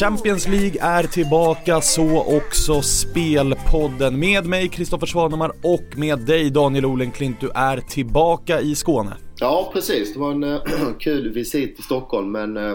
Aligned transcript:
Champions 0.00 0.48
League 0.48 0.80
är 0.80 1.02
tillbaka, 1.02 1.80
så 1.80 2.36
också 2.36 2.82
Spelpodden. 2.82 4.18
Med 4.18 4.46
mig 4.46 4.68
Kristoffer 4.68 5.06
Svanemar 5.06 5.52
och 5.62 5.98
med 5.98 6.18
dig 6.18 6.50
Daniel 6.50 6.86
Olenklint. 6.86 7.40
Du 7.40 7.50
är 7.54 7.80
tillbaka 7.80 8.60
i 8.60 8.74
Skåne. 8.74 9.16
Ja, 9.40 9.70
precis. 9.72 10.14
Det 10.14 10.20
var 10.20 10.32
en 10.32 10.42
äh, 10.42 10.60
kul 11.00 11.32
visit 11.32 11.74
till 11.74 11.84
Stockholm 11.84 12.32
men 12.32 12.56
äh, 12.56 12.74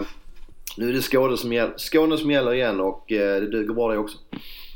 nu 0.76 0.88
är 0.88 0.92
det 0.92 1.02
Skåne 1.02 1.36
som, 1.36 1.52
gäller, 1.52 1.74
Skåne 1.76 2.18
som 2.18 2.30
gäller 2.30 2.54
igen 2.54 2.80
och 2.80 3.12
äh, 3.12 3.40
det 3.40 3.50
duger 3.50 3.74
bra 3.74 3.92
det 3.92 3.98
också. 3.98 4.18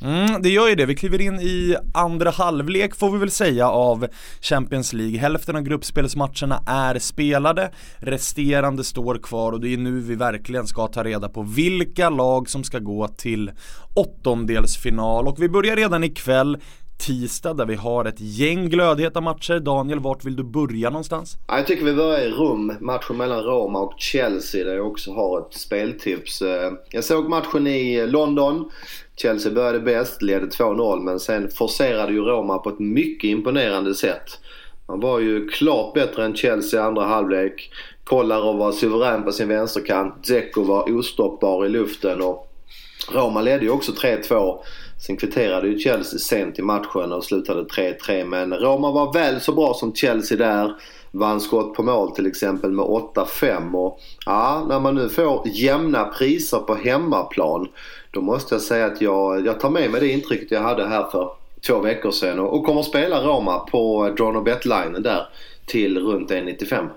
Mm, 0.03 0.43
det 0.43 0.49
gör 0.49 0.69
ju 0.69 0.75
det. 0.75 0.87
Vi 0.87 0.95
kliver 0.95 1.21
in 1.21 1.41
i 1.41 1.77
andra 1.95 2.31
halvlek 2.31 2.95
får 2.95 3.11
vi 3.11 3.19
väl 3.19 3.31
säga 3.31 3.69
av 3.71 4.07
Champions 4.41 4.93
League. 4.93 5.19
Hälften 5.19 5.57
av 5.57 5.63
gruppspelsmatcherna 5.63 6.63
är 6.67 6.99
spelade, 6.99 7.71
resterande 7.99 8.85
står 8.85 9.19
kvar 9.19 9.53
och 9.53 9.61
det 9.61 9.73
är 9.73 9.77
nu 9.79 10.01
vi 10.01 10.15
verkligen 10.15 10.67
ska 10.67 10.87
ta 10.87 11.05
reda 11.05 11.29
på 11.29 11.43
vilka 11.43 12.11
lag 12.11 12.49
som 12.49 12.65
ska 12.65 12.79
gå 12.79 13.09
till 13.09 13.51
åttondelsfinal 13.95 15.29
och 15.29 15.43
vi 15.43 15.49
börjar 15.49 15.77
redan 15.77 16.05
ikväll 16.05 16.59
tisdag 16.99 17.55
där 17.55 17.67
vi 17.67 17.75
har 17.75 18.05
ett 18.05 18.21
gäng 18.21 18.69
glödheta 18.69 19.21
matcher. 19.21 19.59
Daniel, 19.59 20.01
vart 20.01 20.25
vill 20.25 20.37
du 20.37 20.45
börja 20.45 20.91
någonstans? 20.91 21.37
Jag 21.49 21.67
tycker 21.67 21.85
vi 21.85 21.95
börjar 21.95 22.21
i 22.21 22.31
Rom, 22.31 22.73
matchen 22.81 23.17
mellan 23.17 23.43
Roma 23.43 23.79
och 23.79 23.95
Chelsea 23.99 24.65
där 24.65 24.75
jag 24.75 24.87
också 24.87 25.13
har 25.13 25.41
ett 25.41 25.55
speltips. 25.55 26.43
Eh, 26.43 26.73
jag 26.91 27.05
såg 27.05 27.29
matchen 27.29 27.67
i 27.67 28.07
London. 28.07 28.71
Chelsea 29.17 29.53
började 29.53 29.81
bäst, 29.81 30.23
ledde 30.23 30.47
2-0 30.47 31.01
men 31.01 31.21
sen 31.21 31.51
forcerade 31.51 32.13
ju 32.13 32.21
Roma 32.21 32.59
på 32.59 32.69
ett 32.69 32.79
mycket 32.79 33.29
imponerande 33.29 33.95
sätt. 33.95 34.41
Man 34.89 35.01
var 35.01 35.21
ju 35.21 35.49
klart 35.49 35.95
bättre 35.95 36.25
än 36.25 36.37
Chelsea 36.37 36.81
i 36.81 36.83
andra 36.83 37.05
halvlek. 37.05 37.71
Kolarov 38.05 38.59
var 38.59 38.73
suverän 38.73 39.25
på 39.25 39.33
sin 39.33 39.49
vänsterkant. 39.49 40.23
Dzeko 40.23 40.63
var 40.63 40.97
ostoppbar 40.99 41.67
i 41.67 41.69
luften 41.69 42.23
och 42.23 42.53
Roma 43.13 43.41
ledde 43.41 43.65
ju 43.65 43.71
också 43.71 43.93
3-2. 43.93 44.59
Sen 45.07 45.17
kvitterade 45.17 45.69
ju 45.69 45.79
Chelsea 45.79 46.19
sent 46.19 46.59
i 46.59 46.63
matchen 46.63 47.13
och 47.13 47.25
slutade 47.25 47.63
3-3 47.63 48.25
men 48.25 48.55
Roma 48.55 48.91
var 48.91 49.13
väl 49.13 49.41
så 49.41 49.53
bra 49.53 49.75
som 49.75 49.95
Chelsea 49.95 50.39
där. 50.39 50.75
Vann 51.19 51.41
skott 51.41 51.75
på 51.75 51.83
mål 51.83 52.15
till 52.15 52.27
exempel 52.27 52.73
med 52.73 52.85
8-5 52.85 53.75
och 53.75 54.01
ja, 54.27 54.67
när 54.69 54.81
man 54.81 54.95
nu 54.95 55.09
får 55.09 55.49
jämna 55.49 56.05
priser 56.05 56.59
på 56.59 56.75
hemmaplan 56.75 57.69
då 58.11 58.21
måste 58.21 58.55
jag 58.55 58.63
säga 58.63 58.87
att 58.87 59.01
jag, 59.01 59.47
jag 59.47 59.61
tar 59.61 59.71
med 59.71 59.91
mig 59.91 60.01
det 60.01 60.09
intrycket 60.09 60.51
jag 60.51 60.63
hade 60.63 60.87
här 60.87 61.05
för 61.11 61.31
två 61.67 61.81
veckor 61.81 62.11
sedan 62.11 62.39
och, 62.39 62.57
och 62.57 62.67
kommer 62.67 62.83
spela 62.83 63.23
Roma 63.23 63.59
på 63.59 64.11
Drone 64.17 64.41
Bet-linen 64.41 65.03
där 65.03 65.29
till 65.67 65.99
runt 65.99 66.31
1,95. 66.31 66.89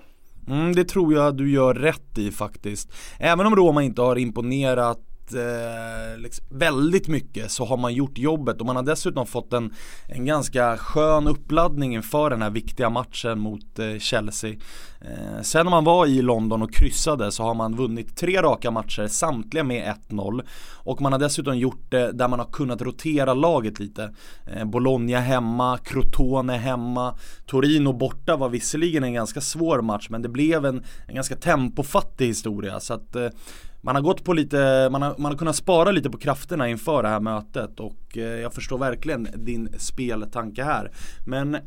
Mm, 0.47 0.75
det 0.75 0.83
tror 0.83 1.13
jag 1.13 1.37
du 1.37 1.51
gör 1.51 1.73
rätt 1.73 2.17
i 2.17 2.31
faktiskt. 2.31 2.91
Även 3.19 3.45
om 3.45 3.55
Roma 3.55 3.83
inte 3.83 4.01
har 4.01 4.15
imponerat 4.15 5.08
eh, 5.33 6.17
liksom, 6.17 6.45
väldigt 6.49 7.07
mycket 7.07 7.51
så 7.51 7.65
har 7.65 7.77
man 7.77 7.93
gjort 7.93 8.17
jobbet 8.17 8.59
och 8.59 8.65
man 8.65 8.75
har 8.75 8.83
dessutom 8.83 9.25
fått 9.25 9.53
en, 9.53 9.73
en 10.07 10.25
ganska 10.25 10.77
skön 10.77 11.27
uppladdning 11.27 11.95
inför 11.95 12.29
den 12.29 12.41
här 12.41 12.49
viktiga 12.49 12.89
matchen 12.89 13.39
mot 13.39 13.79
eh, 13.79 13.97
Chelsea. 13.99 14.55
Eh, 15.01 15.41
sen 15.41 15.65
när 15.65 15.71
man 15.71 15.83
var 15.83 16.05
i 16.05 16.21
London 16.21 16.61
och 16.61 16.73
kryssade 16.73 17.31
så 17.31 17.43
har 17.43 17.53
man 17.53 17.75
vunnit 17.75 18.17
tre 18.17 18.41
raka 18.41 18.71
matcher, 18.71 19.07
samtliga 19.07 19.63
med 19.63 19.95
1-0. 20.09 20.41
Och 20.73 21.01
man 21.01 21.11
har 21.11 21.19
dessutom 21.19 21.57
gjort 21.57 21.91
det 21.91 22.11
där 22.11 22.27
man 22.27 22.39
har 22.39 22.51
kunnat 22.51 22.81
rotera 22.81 23.33
laget 23.33 23.79
lite. 23.79 24.13
Eh, 24.45 24.65
Bologna 24.65 25.19
hemma, 25.19 25.77
Crotone 25.77 26.53
hemma, 26.53 27.17
Torino 27.45 27.93
borta 27.93 28.35
var 28.35 28.49
visserligen 28.49 29.03
en 29.03 29.13
ganska 29.13 29.41
svår 29.41 29.81
match 29.81 30.07
men 30.09 30.21
det 30.21 30.29
blev 30.29 30.65
en, 30.65 30.83
en 31.07 31.15
ganska 31.15 31.35
tempofattig 31.35 32.27
historia. 32.27 32.79
Så 32.79 32.93
att 32.93 33.15
eh, 33.15 33.27
man 33.81 33.95
har 33.95 34.01
gått 34.01 34.23
på 34.23 34.33
lite, 34.33 34.89
man 34.91 35.01
har, 35.01 35.15
man 35.17 35.31
har 35.31 35.37
kunnat 35.37 35.55
spara 35.55 35.91
lite 35.91 36.09
på 36.09 36.17
krafterna 36.17 36.69
inför 36.69 37.03
det 37.03 37.09
här 37.09 37.19
mötet 37.19 37.79
och 37.79 38.17
eh, 38.17 38.23
jag 38.23 38.53
förstår 38.53 38.77
verkligen 38.77 39.27
din 39.35 39.69
speltanke 39.77 40.63
här. 40.63 40.91
Men 41.25 41.57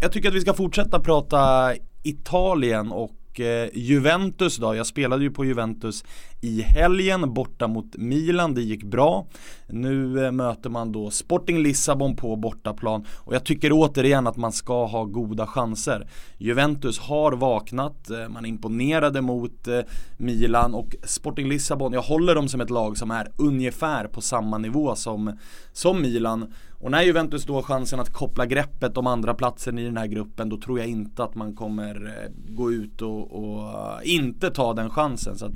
jag 0.00 0.12
tycker 0.12 0.28
att 0.28 0.34
vi 0.34 0.40
ska 0.40 0.54
fortsätta 0.54 1.00
prata 1.00 1.72
Italien 2.02 2.92
och 2.92 3.40
eh, 3.40 3.68
Juventus 3.74 4.56
då, 4.56 4.74
jag 4.74 4.86
spelade 4.86 5.22
ju 5.22 5.30
på 5.30 5.44
Juventus 5.44 6.04
i 6.40 6.62
helgen 6.62 7.34
borta 7.34 7.68
mot 7.68 7.96
Milan, 7.96 8.54
det 8.54 8.62
gick 8.62 8.84
bra. 8.84 9.26
Nu 9.66 10.26
eh, 10.26 10.32
möter 10.32 10.70
man 10.70 10.92
då 10.92 11.10
Sporting 11.10 11.58
Lissabon 11.62 12.16
på 12.16 12.36
bortaplan 12.36 13.04
och 13.10 13.34
jag 13.34 13.44
tycker 13.44 13.70
återigen 13.72 14.26
att 14.26 14.36
man 14.36 14.52
ska 14.52 14.86
ha 14.86 15.04
goda 15.04 15.46
chanser. 15.46 16.08
Juventus 16.38 16.98
har 16.98 17.32
vaknat, 17.32 18.10
eh, 18.10 18.28
man 18.28 18.46
imponerade 18.46 19.20
mot 19.20 19.68
eh, 19.68 19.80
Milan 20.16 20.74
och 20.74 20.96
Sporting 21.04 21.48
Lissabon, 21.48 21.92
jag 21.92 22.02
håller 22.02 22.34
dem 22.34 22.48
som 22.48 22.60
ett 22.60 22.70
lag 22.70 22.98
som 22.98 23.10
är 23.10 23.28
ungefär 23.36 24.04
på 24.04 24.20
samma 24.20 24.58
nivå 24.58 24.94
som, 24.94 25.38
som 25.72 26.02
Milan. 26.02 26.52
Och 26.80 26.90
när 26.90 27.02
Juventus 27.02 27.44
då 27.44 27.54
har 27.54 27.62
chansen 27.62 28.00
att 28.00 28.12
koppla 28.12 28.46
greppet 28.46 28.96
om 28.96 29.06
andra 29.06 29.34
platsen 29.34 29.78
i 29.78 29.84
den 29.84 29.96
här 29.96 30.06
gruppen 30.06 30.48
då 30.48 30.60
tror 30.60 30.78
jag 30.78 30.88
inte 30.88 31.24
att 31.24 31.34
man 31.34 31.54
kommer 31.54 32.12
gå 32.48 32.72
ut 32.72 33.02
och, 33.02 33.32
och 33.32 33.72
inte 34.02 34.50
ta 34.50 34.74
den 34.74 34.90
chansen. 34.90 35.38
Så 35.38 35.46
att 35.46 35.52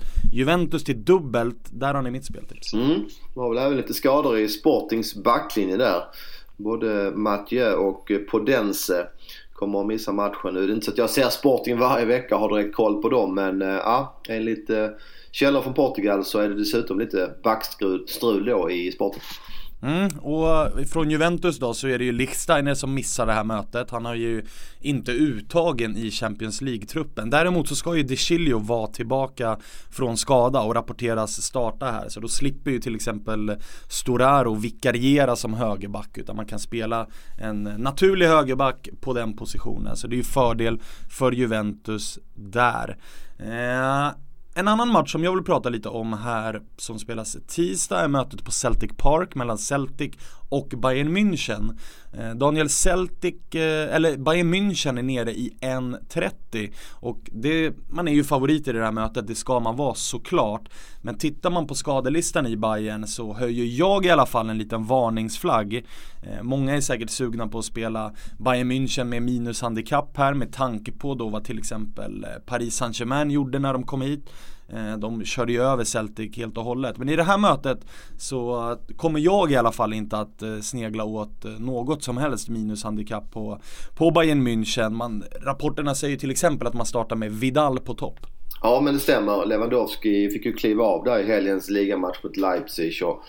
Juventus 0.72 0.84
till 0.84 1.04
dubbelt, 1.04 1.58
där 1.70 1.94
har 1.94 2.02
ni 2.02 2.10
mitt 2.10 2.24
speltips. 2.24 2.74
Mm. 2.74 2.88
Det 3.34 3.40
var 3.40 3.48
väl 3.48 3.58
även 3.58 3.76
lite 3.76 3.94
skador 3.94 4.38
i 4.38 4.48
Sportings 4.48 5.14
backlinje 5.14 5.76
där. 5.76 6.04
Både 6.56 7.12
Mathieu 7.14 7.74
och 7.74 8.12
Podense 8.30 9.06
kommer 9.52 9.80
att 9.80 9.86
missa 9.86 10.12
matchen 10.12 10.54
nu. 10.54 10.66
Det 10.66 10.72
är 10.72 10.74
inte 10.74 10.84
så 10.84 10.92
att 10.92 10.98
jag 10.98 11.10
ser 11.10 11.28
Sporting 11.28 11.78
varje 11.78 12.04
vecka 12.04 12.34
och 12.34 12.40
har 12.40 12.56
direkt 12.56 12.74
koll 12.74 13.02
på 13.02 13.08
dem 13.08 13.34
men 13.34 13.62
eh, 13.62 13.68
ja, 13.68 14.20
enligt 14.28 14.70
eh, 14.70 14.88
källor 15.32 15.62
från 15.62 15.74
Portugal 15.74 16.24
så 16.24 16.38
är 16.38 16.48
det 16.48 16.54
dessutom 16.54 16.98
lite 16.98 17.30
backstrul 17.42 18.44
då 18.46 18.70
i 18.70 18.92
Sporting. 18.92 19.22
Mm, 19.82 20.09
och 20.19 20.70
från 20.88 21.10
Juventus 21.10 21.59
då 21.59 21.75
så 21.75 21.88
är 21.88 21.98
det 21.98 22.04
ju 22.04 22.12
Lichsteiner 22.12 22.75
som 22.75 22.94
missar 22.94 23.26
det 23.26 23.32
här 23.32 23.44
mötet. 23.44 23.91
Han 23.91 24.04
har 24.04 24.15
ju 24.15 24.44
inte 24.81 25.12
uttagen 25.12 25.97
i 25.97 26.10
Champions 26.10 26.60
League-truppen. 26.60 27.31
Däremot 27.31 27.69
så 27.69 27.75
ska 27.75 27.97
ju 27.97 28.03
De 28.03 28.16
vara 28.59 28.87
tillbaka 28.87 29.59
från 29.91 30.16
skada 30.16 30.60
och 30.60 30.75
rapporteras 30.75 31.43
starta 31.43 31.87
här. 31.87 32.09
Så 32.09 32.20
då 32.20 32.28
slipper 32.28 32.70
ju 32.70 32.78
till 32.78 32.94
exempel 32.94 33.56
Storaro 33.88 34.54
vikariera 34.54 35.37
som 35.37 35.54
högerback 35.54 36.19
utan 36.19 36.37
man 36.37 36.47
kan 36.47 36.59
spela 36.59 37.06
en 37.41 37.62
naturlig 37.62 38.26
högerback 38.26 38.88
på 39.00 39.12
den 39.12 39.37
positionen. 39.37 39.97
Så 39.97 40.06
det 40.06 40.14
är 40.14 40.19
ju 40.19 40.25
fördel 40.25 40.81
för 41.10 41.32
Juventus 41.32 42.19
där. 42.34 42.97
Eh, 43.38 44.12
en 44.54 44.68
annan 44.68 44.88
match 44.88 45.12
som 45.12 45.24
jag 45.24 45.34
vill 45.34 45.44
prata 45.44 45.68
lite 45.68 45.88
om 45.88 46.12
här 46.12 46.62
som 46.76 46.98
spelas 46.98 47.36
tisdag 47.48 48.00
är 48.00 48.08
mötet 48.08 48.44
på 48.44 48.50
Celtic 48.50 48.90
Park 48.96 49.34
mellan 49.34 49.58
Celtic 49.58 50.12
och 50.52 50.68
Bayern 50.68 51.16
München. 51.16 51.78
Eh, 52.12 52.30
Daniel 52.30 52.68
Celtic, 52.68 53.54
eh, 53.54 53.94
eller 53.94 54.16
Bayern 54.16 54.54
München 54.54 54.98
är 54.98 55.02
nere 55.02 55.32
i 55.32 55.52
1.30 55.60 56.72
och 56.90 57.30
det, 57.32 57.74
man 57.88 58.08
är 58.08 58.12
ju 58.12 58.24
favorit 58.24 58.68
i 58.68 58.72
det 58.72 58.84
här 58.84 58.92
mötet, 58.92 59.26
det 59.26 59.34
ska 59.34 59.60
man 59.60 59.76
vara 59.76 59.94
såklart. 59.94 60.68
Men 61.02 61.18
tittar 61.18 61.50
man 61.50 61.66
på 61.66 61.74
skadelistan 61.74 62.46
i 62.46 62.56
Bayern 62.56 63.06
så 63.06 63.34
höjer 63.34 63.64
jag 63.64 64.06
i 64.06 64.10
alla 64.10 64.26
fall 64.26 64.50
en 64.50 64.58
liten 64.58 64.84
varningsflagg. 64.84 65.74
Eh, 66.22 66.42
många 66.42 66.76
är 66.76 66.80
säkert 66.80 67.10
sugna 67.10 67.48
på 67.48 67.58
att 67.58 67.64
spela 67.64 68.12
Bayern 68.38 68.72
München 68.72 69.04
med 69.04 69.22
minushandikapp 69.22 70.16
här 70.16 70.34
med 70.34 70.52
tanke 70.52 70.92
på 70.92 71.14
då 71.14 71.28
vad 71.28 71.44
till 71.44 71.58
exempel 71.58 72.26
Paris 72.46 72.74
Saint-Germain 72.76 73.30
gjorde 73.30 73.58
när 73.58 73.72
de 73.72 73.82
kom 73.82 74.02
hit. 74.02 74.30
Eh, 74.72 74.98
de 74.98 75.24
körde 75.24 75.52
ju 75.52 75.62
över 75.62 75.84
Celtic 75.84 76.36
helt 76.36 76.58
och 76.58 76.64
hållet. 76.64 76.98
Men 76.98 77.08
i 77.08 77.16
det 77.16 77.22
här 77.22 77.38
mötet 77.38 77.78
så 78.18 78.76
kommer 78.96 79.20
jag 79.20 79.52
i 79.52 79.56
alla 79.56 79.72
fall 79.72 79.92
inte 79.92 80.16
att 80.16 80.42
eh, 80.42 80.58
snegla 80.58 81.04
åt 81.04 81.44
eh, 81.44 81.50
något 81.50 82.02
som 82.02 82.16
helst 82.16 82.48
minushandikapp 82.48 83.30
på, 83.32 83.58
på 83.96 84.10
Bayern 84.10 84.48
München. 84.48 84.90
Man, 84.90 85.24
rapporterna 85.40 85.94
säger 85.94 86.16
till 86.16 86.30
exempel 86.30 86.66
att 86.69 86.74
man 86.74 86.86
startar 86.86 87.16
med 87.16 87.32
Vidal 87.32 87.78
på 87.78 87.94
topp. 87.94 88.19
Ja 88.62 88.80
men 88.80 88.94
det 88.94 89.00
stämmer. 89.00 89.46
Lewandowski 89.46 90.30
fick 90.30 90.46
ju 90.46 90.52
kliva 90.52 90.84
av 90.84 91.04
där 91.04 91.18
i 91.18 91.26
helgens 91.26 91.70
ligamatch 91.70 92.22
mot 92.22 92.36
Leipzig. 92.36 93.02
Och 93.04 93.22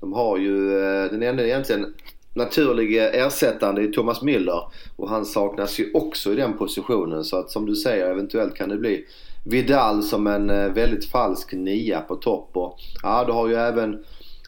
de 0.00 0.12
har 0.12 0.38
ju 0.38 0.70
den 1.10 1.22
enda 1.22 1.46
egentligen 1.46 1.94
naturliga 2.34 3.10
ersättande 3.10 3.82
är 3.82 3.86
Thomas 3.86 4.22
Müller 4.22 4.60
och 4.96 5.08
han 5.08 5.24
saknas 5.24 5.80
ju 5.80 5.90
också 5.94 6.32
i 6.32 6.36
den 6.36 6.58
positionen 6.58 7.24
så 7.24 7.36
att 7.36 7.50
som 7.50 7.66
du 7.66 7.74
säger 7.74 8.10
eventuellt 8.10 8.54
kan 8.54 8.68
det 8.68 8.76
bli 8.76 9.04
Vidal 9.44 10.02
som 10.02 10.26
en 10.26 10.50
eh, 10.50 10.72
väldigt 10.72 11.10
falsk 11.10 11.52
nia 11.52 12.00
på 12.00 12.16
topp. 12.16 12.50
Och, 12.52 12.78
ja, 13.02 13.24
du 13.26 13.32
har 13.32 13.48
ju 13.48 13.54
även 13.54 14.04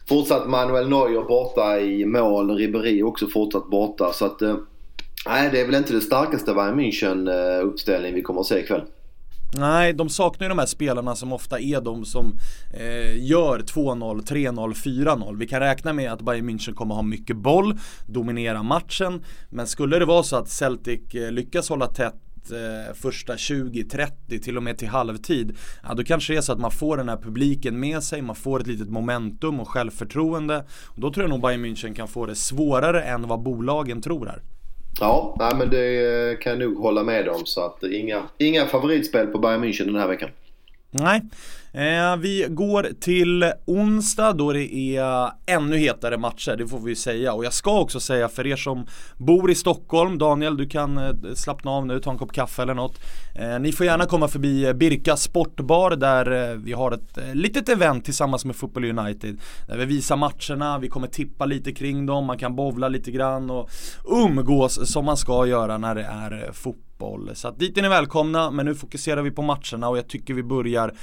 fortsatt 0.09 0.49
Manuel 0.49 0.89
Neuer 0.89 1.23
borta 1.23 1.79
i 1.79 2.05
mål. 2.05 2.57
Ribéry 2.57 3.03
också 3.03 3.27
fortsatt 3.27 3.69
borta. 3.69 4.13
Så 4.13 4.25
att, 4.25 4.41
eh, 4.41 4.55
nej, 5.27 5.49
det 5.51 5.61
är 5.61 5.65
väl 5.65 5.75
inte 5.75 5.93
det 5.93 6.01
starkaste 6.01 6.53
Bayern 6.53 6.79
München-uppställning 6.79 8.09
eh, 8.09 8.15
vi 8.15 8.21
kommer 8.21 8.41
att 8.41 8.47
se 8.47 8.59
ikväll. 8.59 8.81
Nej, 9.55 9.93
de 9.93 10.09
saknar 10.09 10.45
ju 10.45 10.49
de 10.49 10.59
här 10.59 10.65
spelarna 10.65 11.15
som 11.15 11.33
ofta 11.33 11.59
är 11.59 11.81
de 11.81 12.05
som 12.05 12.39
eh, 12.73 13.25
gör 13.25 13.59
2-0, 13.59 14.21
3-0, 14.21 14.73
4-0. 14.73 15.37
Vi 15.37 15.47
kan 15.47 15.59
räkna 15.59 15.93
med 15.93 16.11
att 16.11 16.21
Bayern 16.21 16.49
München 16.49 16.73
kommer 16.73 16.95
ha 16.95 17.01
mycket 17.01 17.37
boll, 17.37 17.79
dominera 18.05 18.63
matchen. 18.63 19.23
Men 19.49 19.67
skulle 19.67 19.99
det 19.99 20.05
vara 20.05 20.23
så 20.23 20.35
att 20.35 20.49
Celtic 20.49 21.15
eh, 21.15 21.31
lyckas 21.31 21.69
hålla 21.69 21.87
tätt 21.87 22.15
eh, 22.51 22.93
första 22.93 23.35
20-30 23.35 24.43
till 24.43 24.57
och 24.57 24.63
med 24.63 24.77
till 24.77 24.87
halvtid. 24.87 25.57
Ja, 25.83 25.93
då 25.93 26.03
kanske 26.03 26.33
det 26.33 26.37
är 26.37 26.41
så 26.41 26.53
att 26.53 26.59
man 26.59 26.71
får 26.71 26.97
den 26.97 27.09
här 27.09 27.17
publiken 27.17 27.79
med 27.79 28.03
sig, 28.03 28.21
man 28.21 28.35
får 28.35 28.59
ett 28.59 28.67
litet 28.67 28.89
momentum 28.89 29.59
och 29.59 29.67
självförtroende. 29.67 30.65
Och 30.85 31.01
då 31.01 31.13
tror 31.13 31.23
jag 31.23 31.29
nog 31.29 31.41
Bayern 31.41 31.65
München 31.65 31.93
kan 31.93 32.07
få 32.07 32.25
det 32.25 32.35
svårare 32.35 33.03
än 33.03 33.27
vad 33.27 33.41
bolagen 33.41 34.01
tror 34.01 34.25
här. 34.25 34.41
Ja, 34.99 35.35
nej, 35.39 35.51
men 35.55 35.69
det 35.69 36.39
kan 36.41 36.51
jag 36.51 36.59
nog 36.59 36.77
hålla 36.77 37.03
med 37.03 37.29
om. 37.29 37.45
Så 37.45 37.65
att 37.65 37.83
inga, 37.83 38.23
inga 38.37 38.65
favoritspel 38.65 39.27
på 39.27 39.39
Bayern 39.39 39.63
München 39.63 39.85
den 39.85 39.95
här 39.95 40.07
veckan. 40.07 40.29
Nej, 40.91 41.21
Eh, 41.77 42.17
vi 42.17 42.45
går 42.49 42.87
till 42.99 43.51
onsdag 43.65 44.33
då 44.33 44.53
det 44.53 44.73
är 44.75 45.31
ännu 45.45 45.77
hetare 45.77 46.17
matcher, 46.17 46.55
det 46.57 46.67
får 46.67 46.79
vi 46.79 46.95
säga. 46.95 47.33
Och 47.33 47.45
jag 47.45 47.53
ska 47.53 47.79
också 47.79 47.99
säga 47.99 48.29
för 48.29 48.47
er 48.47 48.55
som 48.55 48.85
bor 49.17 49.51
i 49.51 49.55
Stockholm, 49.55 50.17
Daniel 50.17 50.57
du 50.57 50.69
kan 50.69 50.97
eh, 50.97 51.11
slappna 51.35 51.71
av 51.71 51.85
nu, 51.85 51.99
ta 51.99 52.11
en 52.11 52.17
kopp 52.17 52.31
kaffe 52.31 52.61
eller 52.61 52.73
något. 52.73 52.99
Eh, 53.35 53.59
ni 53.59 53.71
får 53.71 53.85
gärna 53.85 54.05
komma 54.05 54.27
förbi 54.27 54.65
eh, 54.65 54.73
Birka 54.73 55.17
Sportbar 55.17 55.95
där 55.95 56.51
eh, 56.51 56.57
vi 56.57 56.73
har 56.73 56.91
ett 56.91 57.17
eh, 57.17 57.35
litet 57.35 57.69
event 57.69 58.05
tillsammans 58.05 58.45
med 58.45 58.55
Football 58.55 58.99
United. 58.99 59.39
Där 59.67 59.77
vi 59.77 59.85
visar 59.85 60.15
matcherna, 60.15 60.79
vi 60.79 60.87
kommer 60.87 61.07
tippa 61.07 61.45
lite 61.45 61.71
kring 61.71 62.05
dem, 62.05 62.25
man 62.25 62.37
kan 62.37 62.55
bovla 62.55 62.87
lite 62.87 63.11
grann 63.11 63.49
och 63.49 63.69
umgås 64.05 64.91
som 64.91 65.05
man 65.05 65.17
ska 65.17 65.47
göra 65.47 65.77
när 65.77 65.95
det 65.95 66.03
är 66.03 66.43
eh, 66.45 66.51
fotboll. 66.51 67.31
Så 67.33 67.47
att 67.47 67.59
dit 67.59 67.77
är 67.77 67.81
ni 67.81 67.89
välkomna, 67.89 68.51
men 68.51 68.65
nu 68.65 68.75
fokuserar 68.75 69.21
vi 69.21 69.31
på 69.31 69.41
matcherna 69.41 69.89
och 69.89 69.97
jag 69.97 70.07
tycker 70.07 70.33
vi 70.33 70.43
börjar 70.43 70.93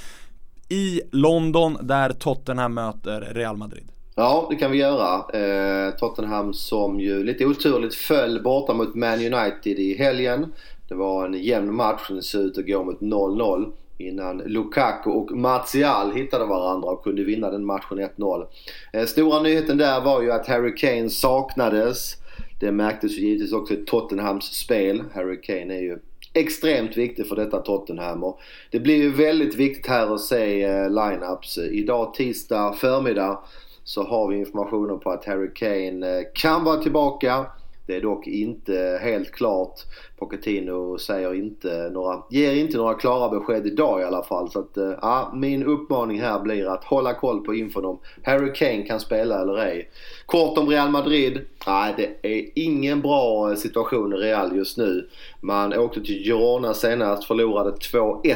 i 0.69 1.01
London 1.11 1.77
där 1.81 2.09
Tottenham 2.09 2.73
möter 2.73 3.21
Real 3.21 3.57
Madrid. 3.57 3.91
Ja, 4.15 4.47
det 4.49 4.55
kan 4.55 4.71
vi 4.71 4.77
göra. 4.77 5.15
Eh, 5.15 5.95
Tottenham 5.95 6.53
som 6.53 6.99
ju 6.99 7.23
lite 7.23 7.45
oturligt 7.45 7.95
föll 7.95 8.43
borta 8.43 8.73
mot 8.73 8.95
Man 8.95 9.33
United 9.33 9.79
i 9.79 9.97
helgen. 9.97 10.53
Det 10.87 10.95
var 10.95 11.25
en 11.25 11.33
jämn 11.33 11.75
match, 11.75 12.01
den 12.09 12.21
ser 12.21 12.39
ut 12.39 12.57
att 12.57 12.67
gå 12.67 12.83
mot 12.83 12.99
0-0 12.99 13.71
innan 13.97 14.37
Lukaku 14.37 15.09
och 15.09 15.31
Martial 15.31 16.11
hittade 16.11 16.45
varandra 16.45 16.89
och 16.89 17.03
kunde 17.03 17.23
vinna 17.23 17.51
den 17.51 17.65
matchen 17.65 17.99
1-0. 17.99 18.47
Eh, 18.93 19.05
stora 19.05 19.41
nyheten 19.41 19.77
där 19.77 20.01
var 20.01 20.21
ju 20.21 20.31
att 20.31 20.47
Harry 20.47 20.75
Kane 20.75 21.09
saknades. 21.09 22.15
Det 22.59 22.71
märktes 22.71 23.11
ju 23.11 23.21
givetvis 23.21 23.53
också 23.53 23.73
i 23.73 23.77
Tottenhams 23.85 24.45
spel. 24.45 25.03
Harry 25.13 25.41
Kane 25.41 25.75
är 25.75 25.81
ju 25.81 25.99
extremt 26.35 26.97
viktig 26.97 27.27
för 27.27 27.35
detta 27.35 27.59
Tottenham 27.59 28.23
och 28.23 28.39
det 28.71 28.79
blir 28.79 28.95
ju 28.95 29.11
väldigt 29.11 29.55
viktigt 29.55 29.87
här 29.87 30.13
att 30.13 30.21
se 30.21 30.63
eh, 30.63 30.89
lineups. 30.89 31.57
Idag 31.57 32.13
tisdag 32.13 32.73
förmiddag 32.73 33.39
så 33.83 34.03
har 34.03 34.27
vi 34.27 34.37
informationen 34.37 34.99
på 34.99 35.11
att 35.11 35.25
Harry 35.25 35.53
Kane 35.53 36.17
eh, 36.17 36.23
kan 36.33 36.63
vara 36.63 36.77
tillbaka. 36.77 37.45
Det 37.87 37.95
är 37.95 38.01
dock 38.01 38.27
inte 38.27 38.99
helt 39.01 39.31
klart. 39.31 39.79
Pochettino 40.17 40.97
säger 40.97 41.33
inte 41.33 41.89
några, 41.93 42.23
ger 42.29 42.53
inte 42.53 42.77
några 42.77 42.93
klara 42.93 43.39
besked 43.39 43.67
idag 43.67 44.01
i 44.01 44.03
alla 44.03 44.23
fall. 44.23 44.51
Så 44.51 44.59
att, 44.59 44.77
eh, 44.77 44.93
ja, 45.01 45.31
min 45.35 45.63
uppmaning 45.63 46.21
här 46.21 46.39
blir 46.39 46.73
att 46.73 46.83
hålla 46.83 47.13
koll 47.13 47.45
på 47.45 47.53
infon 47.55 47.85
om 47.85 47.99
Harry 48.23 48.53
Kane 48.53 48.83
kan 48.83 48.99
spela 48.99 49.41
eller 49.41 49.57
ej. 49.57 49.89
Kort 50.25 50.57
om 50.57 50.69
Real 50.69 50.89
Madrid. 50.89 51.41
Nej, 51.67 51.93
det 51.97 52.35
är 52.35 52.49
ingen 52.55 53.01
bra 53.01 53.51
eh, 53.51 53.55
situation 53.55 54.13
i 54.13 54.15
Real 54.15 54.55
just 54.55 54.77
nu. 54.77 55.09
Man 55.41 55.73
åkte 55.73 56.01
till 56.01 56.23
Girona 56.23 56.73
senast, 56.73 57.27
förlorade 57.27 57.71
2-1 57.71 58.31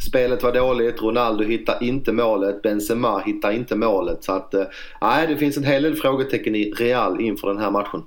Spelet 0.00 0.42
var 0.42 0.52
dåligt, 0.52 1.02
Ronaldo 1.02 1.44
hittar 1.44 1.82
inte 1.82 2.12
målet, 2.12 2.62
Benzema 2.62 3.18
hittar 3.18 3.52
inte 3.52 3.76
målet. 3.76 4.24
Så 4.24 4.32
att, 4.32 4.54
eh, 4.54 4.64
nej, 5.00 5.26
det 5.26 5.36
finns 5.36 5.56
en 5.56 5.64
hel 5.64 5.82
del 5.82 5.96
frågetecken 5.96 6.54
i 6.54 6.70
Real 6.70 7.20
inför 7.20 7.48
den 7.48 7.58
här 7.58 7.70
matchen. 7.70 8.02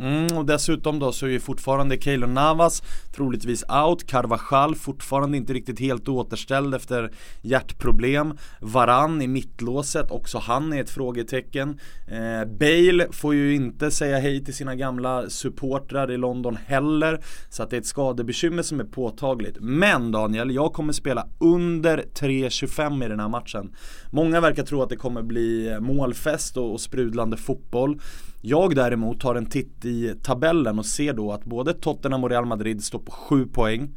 Mm, 0.00 0.38
och 0.38 0.46
dessutom 0.46 0.98
då 0.98 1.12
så 1.12 1.26
är 1.26 1.30
ju 1.30 1.40
fortfarande 1.40 2.00
Keylor 2.00 2.26
Navas 2.26 2.82
troligtvis 3.16 3.64
out. 3.86 4.06
Carvajal 4.06 4.74
fortfarande 4.74 5.36
inte 5.36 5.52
riktigt 5.52 5.80
helt 5.80 6.08
återställd 6.08 6.74
efter 6.74 7.12
hjärtproblem. 7.42 8.34
Varan 8.60 9.22
i 9.22 9.28
mittlåset, 9.28 10.10
också 10.10 10.38
han 10.38 10.72
är 10.72 10.80
ett 10.80 10.90
frågetecken. 10.90 11.80
Eh, 12.08 12.48
Bale 12.48 13.06
får 13.12 13.34
ju 13.34 13.54
inte 13.54 13.90
säga 13.90 14.18
hej 14.18 14.44
till 14.44 14.54
sina 14.54 14.74
gamla 14.74 15.30
supportrar 15.30 16.10
i 16.10 16.16
London 16.16 16.56
heller. 16.66 17.20
Så 17.50 17.62
att 17.62 17.70
det 17.70 17.76
är 17.76 17.80
ett 17.80 17.86
skadebekymmer 17.86 18.62
som 18.62 18.80
är 18.80 18.84
påtagligt. 18.84 19.56
Men 19.60 20.12
Daniel, 20.12 20.50
jag 20.50 20.72
kommer 20.72 20.92
spela 20.92 21.28
under 21.38 21.98
3.25 21.98 23.04
i 23.04 23.08
den 23.08 23.20
här 23.20 23.28
matchen. 23.28 23.74
Många 24.10 24.40
verkar 24.40 24.62
tro 24.62 24.82
att 24.82 24.88
det 24.88 24.96
kommer 24.96 25.22
bli 25.22 25.76
målfest 25.80 26.56
och, 26.56 26.72
och 26.72 26.80
sprudlande 26.80 27.36
fotboll. 27.36 28.00
Jag 28.40 28.74
däremot 28.74 29.20
tar 29.20 29.34
en 29.34 29.46
titt 29.46 29.84
i 29.88 30.14
tabellen 30.22 30.78
och 30.78 30.86
ser 30.86 31.12
då 31.12 31.32
att 31.32 31.44
både 31.44 31.74
Tottenham 31.74 32.24
och 32.24 32.30
Real 32.30 32.46
Madrid 32.46 32.84
står 32.84 32.98
på 32.98 33.10
7 33.12 33.46
poäng. 33.46 33.90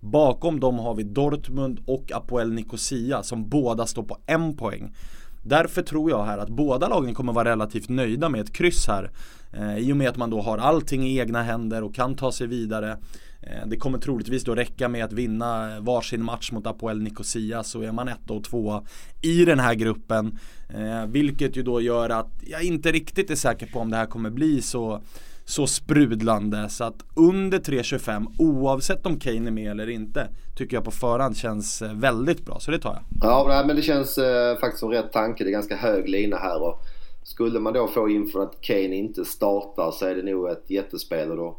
Bakom 0.00 0.60
dem 0.60 0.78
har 0.78 0.94
vi 0.94 1.02
Dortmund 1.02 1.80
och 1.86 2.12
Apoel 2.12 2.52
Nicosia 2.52 3.22
som 3.22 3.48
båda 3.48 3.86
står 3.86 4.02
på 4.02 4.18
en 4.26 4.56
poäng. 4.56 4.94
Därför 5.42 5.82
tror 5.82 6.10
jag 6.10 6.24
här 6.24 6.38
att 6.38 6.48
båda 6.48 6.88
lagen 6.88 7.14
kommer 7.14 7.32
vara 7.32 7.50
relativt 7.50 7.88
nöjda 7.88 8.28
med 8.28 8.40
ett 8.40 8.52
kryss 8.52 8.86
här. 8.86 9.10
Eh, 9.52 9.78
I 9.78 9.92
och 9.92 9.96
med 9.96 10.08
att 10.08 10.16
man 10.16 10.30
då 10.30 10.40
har 10.40 10.58
allting 10.58 11.06
i 11.06 11.18
egna 11.18 11.42
händer 11.42 11.82
och 11.82 11.94
kan 11.94 12.14
ta 12.14 12.32
sig 12.32 12.46
vidare. 12.46 12.98
Eh, 13.40 13.66
det 13.66 13.76
kommer 13.76 13.98
troligtvis 13.98 14.44
då 14.44 14.54
räcka 14.54 14.88
med 14.88 15.04
att 15.04 15.12
vinna 15.12 15.80
varsin 15.80 16.24
match 16.24 16.52
mot 16.52 16.66
Apoel 16.66 17.02
Nicosia 17.02 17.62
så 17.62 17.82
är 17.82 17.92
man 17.92 18.08
ett 18.08 18.30
och 18.30 18.44
två 18.44 18.86
i 19.22 19.44
den 19.44 19.58
här 19.58 19.74
gruppen. 19.74 20.38
Eh, 20.68 21.06
vilket 21.06 21.56
ju 21.56 21.62
då 21.62 21.80
gör 21.80 22.10
att 22.10 22.32
jag 22.46 22.62
inte 22.62 22.92
riktigt 22.92 23.30
är 23.30 23.36
säker 23.36 23.66
på 23.66 23.78
om 23.78 23.90
det 23.90 23.96
här 23.96 24.06
kommer 24.06 24.30
bli 24.30 24.62
så 24.62 25.02
så 25.44 25.66
sprudlande 25.66 26.68
så 26.68 26.84
att 26.84 27.04
under 27.14 27.58
3.25 27.58 28.26
oavsett 28.38 29.06
om 29.06 29.20
Kane 29.20 29.46
är 29.46 29.50
med 29.50 29.70
eller 29.70 29.90
inte 29.90 30.28
tycker 30.56 30.76
jag 30.76 30.84
på 30.84 30.90
förhand 30.90 31.36
känns 31.36 31.82
eh, 31.82 31.94
väldigt 31.94 32.46
bra 32.46 32.60
så 32.60 32.70
det 32.70 32.78
tar 32.78 32.92
jag. 32.92 33.02
Ja 33.22 33.64
men 33.66 33.76
det 33.76 33.82
känns 33.82 34.18
eh, 34.18 34.58
faktiskt 34.58 34.80
som 34.80 34.90
rätt 34.90 35.12
tanke. 35.12 35.44
Det 35.44 35.50
är 35.50 35.52
ganska 35.52 35.76
hög 35.76 36.08
lina 36.08 36.36
här 36.36 36.62
och 36.62 36.80
skulle 37.22 37.60
man 37.60 37.72
då 37.72 37.88
få 37.88 38.08
inför 38.08 38.42
att 38.42 38.60
Kane 38.60 38.96
inte 38.96 39.24
startar 39.24 39.90
så 39.90 40.06
är 40.06 40.14
det 40.14 40.22
nog 40.22 40.48
ett 40.48 40.70
jättespel 40.70 41.30
och 41.30 41.36
då 41.36 41.56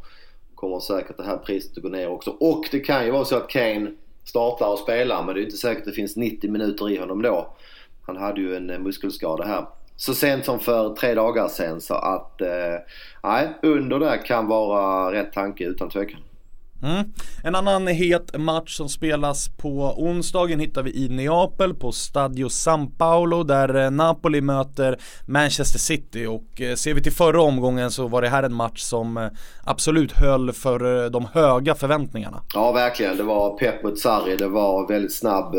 kommer 0.55 0.79
säkert 0.79 1.17
det 1.17 1.23
här 1.23 1.37
priset 1.37 1.77
att 1.77 1.83
gå 1.83 1.89
ner 1.89 2.09
också. 2.09 2.31
Och 2.31 2.65
det 2.71 2.79
kan 2.79 3.05
ju 3.05 3.11
vara 3.11 3.25
så 3.25 3.35
att 3.35 3.49
Kane 3.49 3.91
startar 4.23 4.67
och 4.71 4.79
spelar 4.79 5.23
men 5.23 5.35
det 5.35 5.41
är 5.41 5.45
inte 5.45 5.57
säkert 5.57 5.81
att 5.81 5.85
det 5.85 5.91
finns 5.91 6.15
90 6.15 6.51
minuter 6.51 6.89
i 6.89 6.97
honom 6.97 7.21
då. 7.21 7.55
Han 8.01 8.17
hade 8.17 8.41
ju 8.41 8.55
en 8.55 8.69
eh, 8.69 8.79
muskelskada 8.79 9.43
här 9.43 9.65
så 9.95 10.13
sent 10.13 10.45
som 10.45 10.59
för 10.59 10.95
tre 10.95 11.13
dagar 11.13 11.47
sedan 11.47 11.81
så 11.81 11.93
att 11.93 12.41
eh, 12.41 12.47
nej, 13.23 13.57
under 13.61 13.99
där 13.99 14.25
kan 14.25 14.47
vara 14.47 15.11
rätt 15.11 15.33
tanke 15.33 15.63
utan 15.63 15.89
tvekan. 15.89 16.19
Mm. 16.83 17.13
En 17.43 17.55
annan 17.55 17.87
het 17.87 18.37
match 18.37 18.75
som 18.75 18.89
spelas 18.89 19.49
på 19.57 19.93
onsdagen 19.97 20.59
hittar 20.59 20.83
vi 20.83 21.05
i 21.05 21.09
Neapel 21.09 21.73
på 21.73 21.91
Stadio 21.91 22.49
San 22.49 22.91
Paolo 22.91 23.43
där 23.43 23.75
eh, 23.75 23.91
Napoli 23.91 24.41
möter 24.41 24.97
Manchester 25.25 25.79
City 25.79 26.25
och 26.25 26.61
eh, 26.61 26.75
ser 26.75 26.93
vi 26.93 27.03
till 27.03 27.11
förra 27.11 27.41
omgången 27.41 27.91
så 27.91 28.07
var 28.07 28.21
det 28.21 28.29
här 28.29 28.43
en 28.43 28.53
match 28.53 28.81
som 28.81 29.29
absolut 29.63 30.11
höll 30.11 30.51
för 30.51 31.09
de 31.09 31.27
höga 31.33 31.75
förväntningarna. 31.75 32.41
Ja 32.53 32.71
verkligen, 32.71 33.17
det 33.17 33.23
var 33.23 33.57
Pep 33.57 33.83
mot 33.83 33.99
Sarri, 33.99 34.35
det 34.35 34.47
var 34.47 34.87
väldigt 34.87 35.15
snabb 35.15 35.55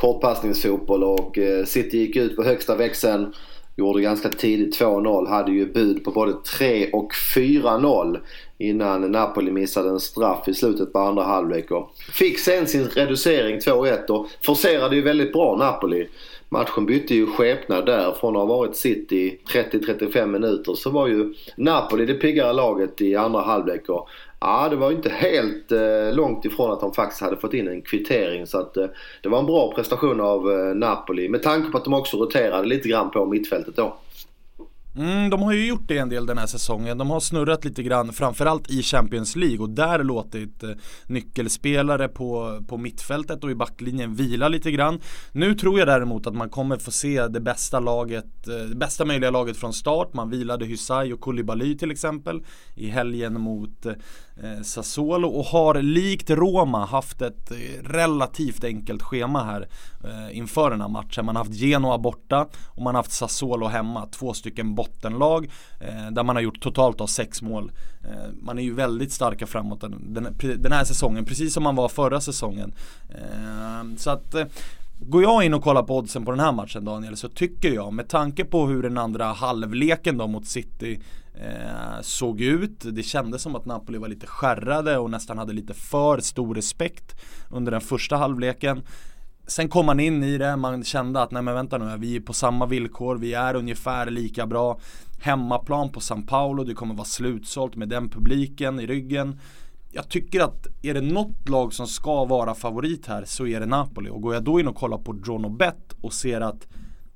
kortpassningsfotboll 0.00 1.04
och 1.04 1.38
City 1.66 1.98
gick 1.98 2.16
ut 2.16 2.36
på 2.36 2.42
högsta 2.42 2.76
växeln 2.76 3.34
Gjorde 3.78 4.02
ganska 4.02 4.28
tidigt 4.28 4.80
2-0. 4.80 5.28
Hade 5.28 5.52
ju 5.52 5.72
bud 5.72 6.04
på 6.04 6.10
både 6.10 6.32
3 6.32 6.90
och 6.92 7.12
4-0 7.36 8.20
innan 8.58 9.12
Napoli 9.12 9.50
missade 9.50 9.88
en 9.88 10.00
straff 10.00 10.48
i 10.48 10.54
slutet 10.54 10.92
på 10.92 10.98
andra 10.98 11.22
halvlek. 11.22 11.70
Och 11.70 11.90
fick 12.12 12.38
sen 12.38 12.66
sin 12.66 12.88
reducering 12.88 13.58
2-1 13.58 14.06
och 14.06 14.26
forcerade 14.42 14.96
ju 14.96 15.02
väldigt 15.02 15.32
bra 15.32 15.56
Napoli. 15.56 16.08
Matchen 16.48 16.86
bytte 16.86 17.14
ju 17.14 17.26
skepnad 17.26 17.86
där. 17.86 18.12
Från 18.12 18.36
att 18.36 18.48
ha 18.48 18.56
varit 18.56 18.76
City 18.76 19.38
30-35 19.52 20.26
minuter 20.26 20.74
så 20.74 20.90
var 20.90 21.06
ju 21.06 21.34
Napoli 21.56 22.06
det 22.06 22.14
piggare 22.14 22.52
laget 22.52 23.00
i 23.00 23.16
andra 23.16 23.40
halvlek. 23.40 23.88
Och 23.88 24.08
Ja, 24.40 24.68
det 24.68 24.76
var 24.76 24.90
inte 24.92 25.08
helt 25.08 25.72
eh, 25.72 26.12
långt 26.12 26.44
ifrån 26.44 26.72
att 26.72 26.80
de 26.80 26.92
faktiskt 26.94 27.20
hade 27.20 27.36
fått 27.36 27.54
in 27.54 27.68
en 27.68 27.82
kvittering. 27.82 28.46
Så 28.46 28.58
att, 28.58 28.76
eh, 28.76 28.86
det 29.22 29.28
var 29.28 29.38
en 29.38 29.46
bra 29.46 29.72
prestation 29.74 30.20
av 30.20 30.50
eh, 30.50 30.74
Napoli 30.74 31.28
med 31.28 31.42
tanke 31.42 31.70
på 31.70 31.78
att 31.78 31.84
de 31.84 31.94
också 31.94 32.16
roterade 32.16 32.68
lite 32.68 32.88
grann 32.88 33.10
på 33.10 33.26
mittfältet 33.26 33.76
då. 33.76 33.96
Mm, 34.98 35.30
de 35.30 35.42
har 35.42 35.52
ju 35.52 35.66
gjort 35.66 35.88
det 35.88 35.98
en 35.98 36.08
del 36.08 36.26
den 36.26 36.38
här 36.38 36.46
säsongen. 36.46 36.98
De 36.98 37.10
har 37.10 37.20
snurrat 37.20 37.64
lite 37.64 37.82
grann, 37.82 38.12
framförallt 38.12 38.70
i 38.70 38.82
Champions 38.82 39.36
League 39.36 39.58
och 39.58 39.70
där 39.70 40.04
låtit 40.04 40.62
eh, 40.62 40.70
nyckelspelare 41.06 42.08
på, 42.08 42.60
på 42.68 42.76
mittfältet 42.76 43.44
och 43.44 43.50
i 43.50 43.54
backlinjen 43.54 44.14
vila 44.14 44.48
lite 44.48 44.70
grann. 44.70 45.00
Nu 45.32 45.54
tror 45.54 45.78
jag 45.78 45.88
däremot 45.88 46.26
att 46.26 46.34
man 46.34 46.50
kommer 46.50 46.76
få 46.76 46.90
se 46.90 47.26
det 47.26 47.40
bästa 47.40 47.80
laget, 47.80 48.48
eh, 48.48 48.54
det 48.54 48.76
bästa 48.76 49.04
möjliga 49.04 49.30
laget 49.30 49.56
från 49.56 49.72
start. 49.72 50.14
Man 50.14 50.30
vilade 50.30 50.64
Hysaj 50.64 51.12
och 51.12 51.20
Koulibaly 51.20 51.78
till 51.78 51.90
exempel 51.90 52.44
i 52.74 52.88
helgen 52.88 53.40
mot 53.40 53.86
eh, 53.86 53.92
Eh, 54.42 54.62
Sassuolo 54.62 55.28
och 55.28 55.44
har 55.44 55.82
likt 55.82 56.30
Roma 56.30 56.84
haft 56.84 57.22
ett 57.22 57.50
eh, 57.50 57.56
relativt 57.84 58.64
enkelt 58.64 59.02
schema 59.02 59.44
här 59.44 59.68
eh, 60.04 60.38
inför 60.38 60.70
den 60.70 60.80
här 60.80 60.88
matchen. 60.88 61.26
Man 61.26 61.36
har 61.36 61.44
haft 61.44 61.56
Genoa 61.56 61.98
borta 61.98 62.46
och 62.66 62.82
man 62.82 62.94
har 62.94 63.02
haft 63.02 63.12
Sassuolo 63.12 63.66
hemma, 63.66 64.06
två 64.06 64.34
stycken 64.34 64.74
bottenlag 64.74 65.50
där 66.10 66.22
man 66.22 66.36
har 66.36 66.42
gjort 66.42 66.60
totalt 66.60 67.00
av 67.00 67.06
sex 67.06 67.42
mål. 67.42 67.72
Man 68.42 68.58
är 68.58 68.62
ju 68.62 68.74
väldigt 68.74 69.12
starka 69.12 69.46
framåt 69.46 69.80
den, 69.80 70.34
den, 70.62 70.72
här 70.72 70.84
säsongen, 70.84 71.24
precis 71.24 71.54
som 71.54 71.62
man 71.62 71.76
var 71.76 71.88
förra 71.88 72.20
säsongen. 72.20 72.72
Så 73.96 74.10
att 74.10 74.34
Går 75.00 75.22
jag 75.22 75.44
in 75.44 75.54
och 75.54 75.62
kollar 75.62 75.82
på 75.82 75.96
oddsen 75.96 76.24
på 76.24 76.30
den 76.30 76.40
här 76.40 76.52
matchen 76.52 76.84
Daniel 76.84 77.16
så 77.16 77.28
tycker 77.28 77.72
jag 77.72 77.92
med 77.92 78.08
tanke 78.08 78.44
på 78.44 78.66
hur 78.66 78.82
den 78.82 78.98
andra 78.98 79.24
halvleken 79.24 80.18
då 80.18 80.26
mot 80.26 80.46
City 80.46 81.00
eh, 81.34 82.00
såg 82.00 82.40
ut. 82.40 82.80
Det 82.80 83.02
kändes 83.02 83.42
som 83.42 83.56
att 83.56 83.66
Napoli 83.66 83.98
var 83.98 84.08
lite 84.08 84.26
skärrade 84.26 84.98
och 84.98 85.10
nästan 85.10 85.38
hade 85.38 85.52
lite 85.52 85.74
för 85.74 86.20
stor 86.20 86.54
respekt 86.54 87.20
under 87.50 87.72
den 87.72 87.80
första 87.80 88.16
halvleken. 88.16 88.82
Sen 89.46 89.68
kom 89.68 89.86
man 89.86 90.00
in 90.00 90.22
i 90.22 90.38
det, 90.38 90.56
man 90.56 90.84
kände 90.84 91.22
att 91.22 91.30
nej 91.30 91.42
men 91.42 91.54
vänta 91.54 91.78
nu, 91.78 91.96
vi 91.98 92.16
är 92.16 92.20
på 92.20 92.32
samma 92.32 92.66
villkor, 92.66 93.16
vi 93.16 93.34
är 93.34 93.54
ungefär 93.54 94.10
lika 94.10 94.46
bra. 94.46 94.80
Hemmaplan 95.20 95.92
på 95.92 96.00
San 96.00 96.26
Paulo, 96.26 96.64
det 96.64 96.74
kommer 96.74 96.94
vara 96.94 97.04
slutsålt 97.04 97.76
med 97.76 97.88
den 97.88 98.08
publiken 98.08 98.80
i 98.80 98.86
ryggen. 98.86 99.40
Jag 99.90 100.08
tycker 100.08 100.40
att 100.40 100.66
är 100.82 100.94
det 100.94 101.00
något 101.00 101.48
lag 101.48 101.74
som 101.74 101.86
ska 101.86 102.24
vara 102.24 102.54
favorit 102.54 103.06
här 103.06 103.24
så 103.24 103.46
är 103.46 103.60
det 103.60 103.66
Napoli. 103.66 104.10
Och 104.10 104.22
går 104.22 104.34
jag 104.34 104.42
då 104.42 104.60
in 104.60 104.68
och 104.68 104.76
kollar 104.76 104.98
på 104.98 105.12
Drono 105.12 105.48
Bet 105.48 105.96
och 106.00 106.12
ser 106.12 106.40
att 106.40 106.66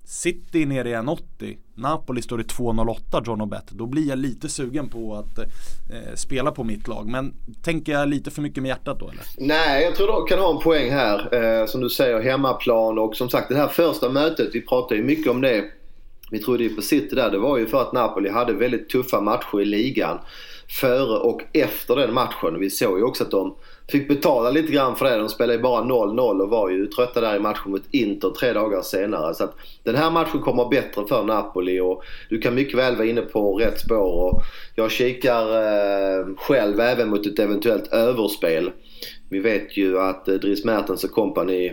City 0.05 0.63
är 0.63 0.67
nere 0.67 0.91
i 0.91 0.95
1,80 0.95 1.57
Napoli 1.75 2.23
står 2.23 2.41
i 2.41 2.45
2,08 2.45 3.23
John 3.27 3.49
Bet 3.49 3.71
Då 3.71 3.87
blir 3.87 4.09
jag 4.09 4.19
lite 4.19 4.49
sugen 4.49 4.89
på 4.89 5.15
att 5.15 5.39
eh, 5.39 6.15
spela 6.15 6.51
på 6.51 6.65
mitt 6.65 6.89
lag 6.89 7.09
Men 7.09 7.35
tänker 7.63 7.93
jag 7.93 8.09
lite 8.09 8.31
för 8.31 8.43
mycket 8.43 8.63
med 8.63 8.69
hjärtat 8.69 9.01
då 9.01 9.09
eller? 9.11 9.25
Nej, 9.39 9.85
jag 9.85 9.95
tror 9.95 10.07
de 10.07 10.27
kan 10.27 10.39
ha 10.39 10.57
en 10.57 10.63
poäng 10.63 10.91
här 10.91 11.35
eh, 11.35 11.67
Som 11.67 11.81
du 11.81 11.91
säger, 11.91 12.21
hemmaplan 12.21 12.99
och 12.99 13.17
som 13.17 13.29
sagt 13.29 13.49
det 13.49 13.57
här 13.57 13.69
första 13.69 14.09
mötet 14.09 14.49
Vi 14.53 14.61
pratade 14.61 14.97
ju 14.97 15.07
mycket 15.07 15.31
om 15.31 15.41
det 15.41 15.65
vi 16.33 16.39
trodde 16.39 16.63
ju 16.63 16.75
på 16.75 16.83
City 16.83 17.17
där 17.17 17.31
Det 17.31 17.39
var 17.39 17.59
ju 17.59 17.67
för 17.67 17.83
att 17.83 17.93
Napoli 17.93 18.31
hade 18.31 18.53
väldigt 18.53 18.89
tuffa 18.89 19.21
matcher 19.21 19.61
i 19.61 19.65
ligan 19.65 20.19
Före 20.81 21.19
och 21.19 21.43
efter 21.53 21.97
den 21.97 22.15
matchen 22.15 22.61
Vi 22.61 22.71
såg 22.71 22.99
ju 22.99 23.05
också 23.05 23.25
att 23.25 23.31
de 23.31 23.55
fick 23.89 24.09
betala 24.09 24.51
lite 24.51 24.73
grann 24.73 24.97
för 24.97 25.05
det. 25.05 25.17
De 25.17 25.29
spelade 25.29 25.57
ju 25.57 25.63
bara 25.63 25.83
0-0 25.83 26.43
och 26.43 26.49
var 26.49 26.71
ju 26.71 26.87
trötta 26.87 27.21
där 27.21 27.37
i 27.37 27.39
matchen 27.39 27.71
mot 27.71 27.83
Inter 27.91 28.31
tre 28.31 28.53
dagar 28.53 28.83
senare. 28.83 29.35
Så 29.35 29.45
att 29.45 29.55
den 29.83 29.95
här 29.95 30.11
matchen 30.11 30.41
kommer 30.41 30.69
bättre 30.69 31.07
för 31.09 31.25
Napoli 31.25 31.81
och 31.81 32.03
du 32.29 32.41
kan 32.41 32.55
mycket 32.55 32.79
väl 32.79 32.97
vara 32.97 33.07
inne 33.07 33.21
på 33.21 33.59
rätt 33.59 33.81
spår. 33.81 34.29
Och 34.29 34.43
jag 34.75 34.91
kikar 34.91 35.43
eh, 35.43 36.27
själv 36.37 36.81
även 36.81 37.09
mot 37.09 37.27
ett 37.27 37.39
eventuellt 37.39 37.93
överspel. 37.93 38.71
Vi 39.33 39.41
vet 39.41 39.77
ju 39.77 39.99
att 39.99 40.29
eh, 40.29 40.35
Dries 40.35 40.65
Mertens 40.65 41.05
och 41.05 41.11
kompani 41.11 41.73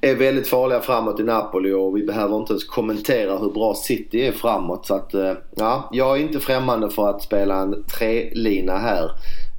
är 0.00 0.14
väldigt 0.14 0.48
farliga 0.48 0.80
framåt 0.80 1.20
i 1.20 1.22
Napoli 1.22 1.72
och 1.72 1.96
vi 1.96 2.02
behöver 2.02 2.36
inte 2.36 2.52
ens 2.52 2.64
kommentera 2.64 3.38
hur 3.38 3.50
bra 3.50 3.74
City 3.74 4.26
är 4.26 4.32
framåt. 4.32 4.86
Så 4.86 4.94
att, 4.94 5.14
eh, 5.14 5.32
ja, 5.56 5.90
jag 5.92 6.16
är 6.16 6.22
inte 6.22 6.40
främmande 6.40 6.90
för 6.90 7.08
att 7.08 7.22
spela 7.22 7.56
en 7.56 7.84
trelina 7.84 8.78
här. 8.78 9.10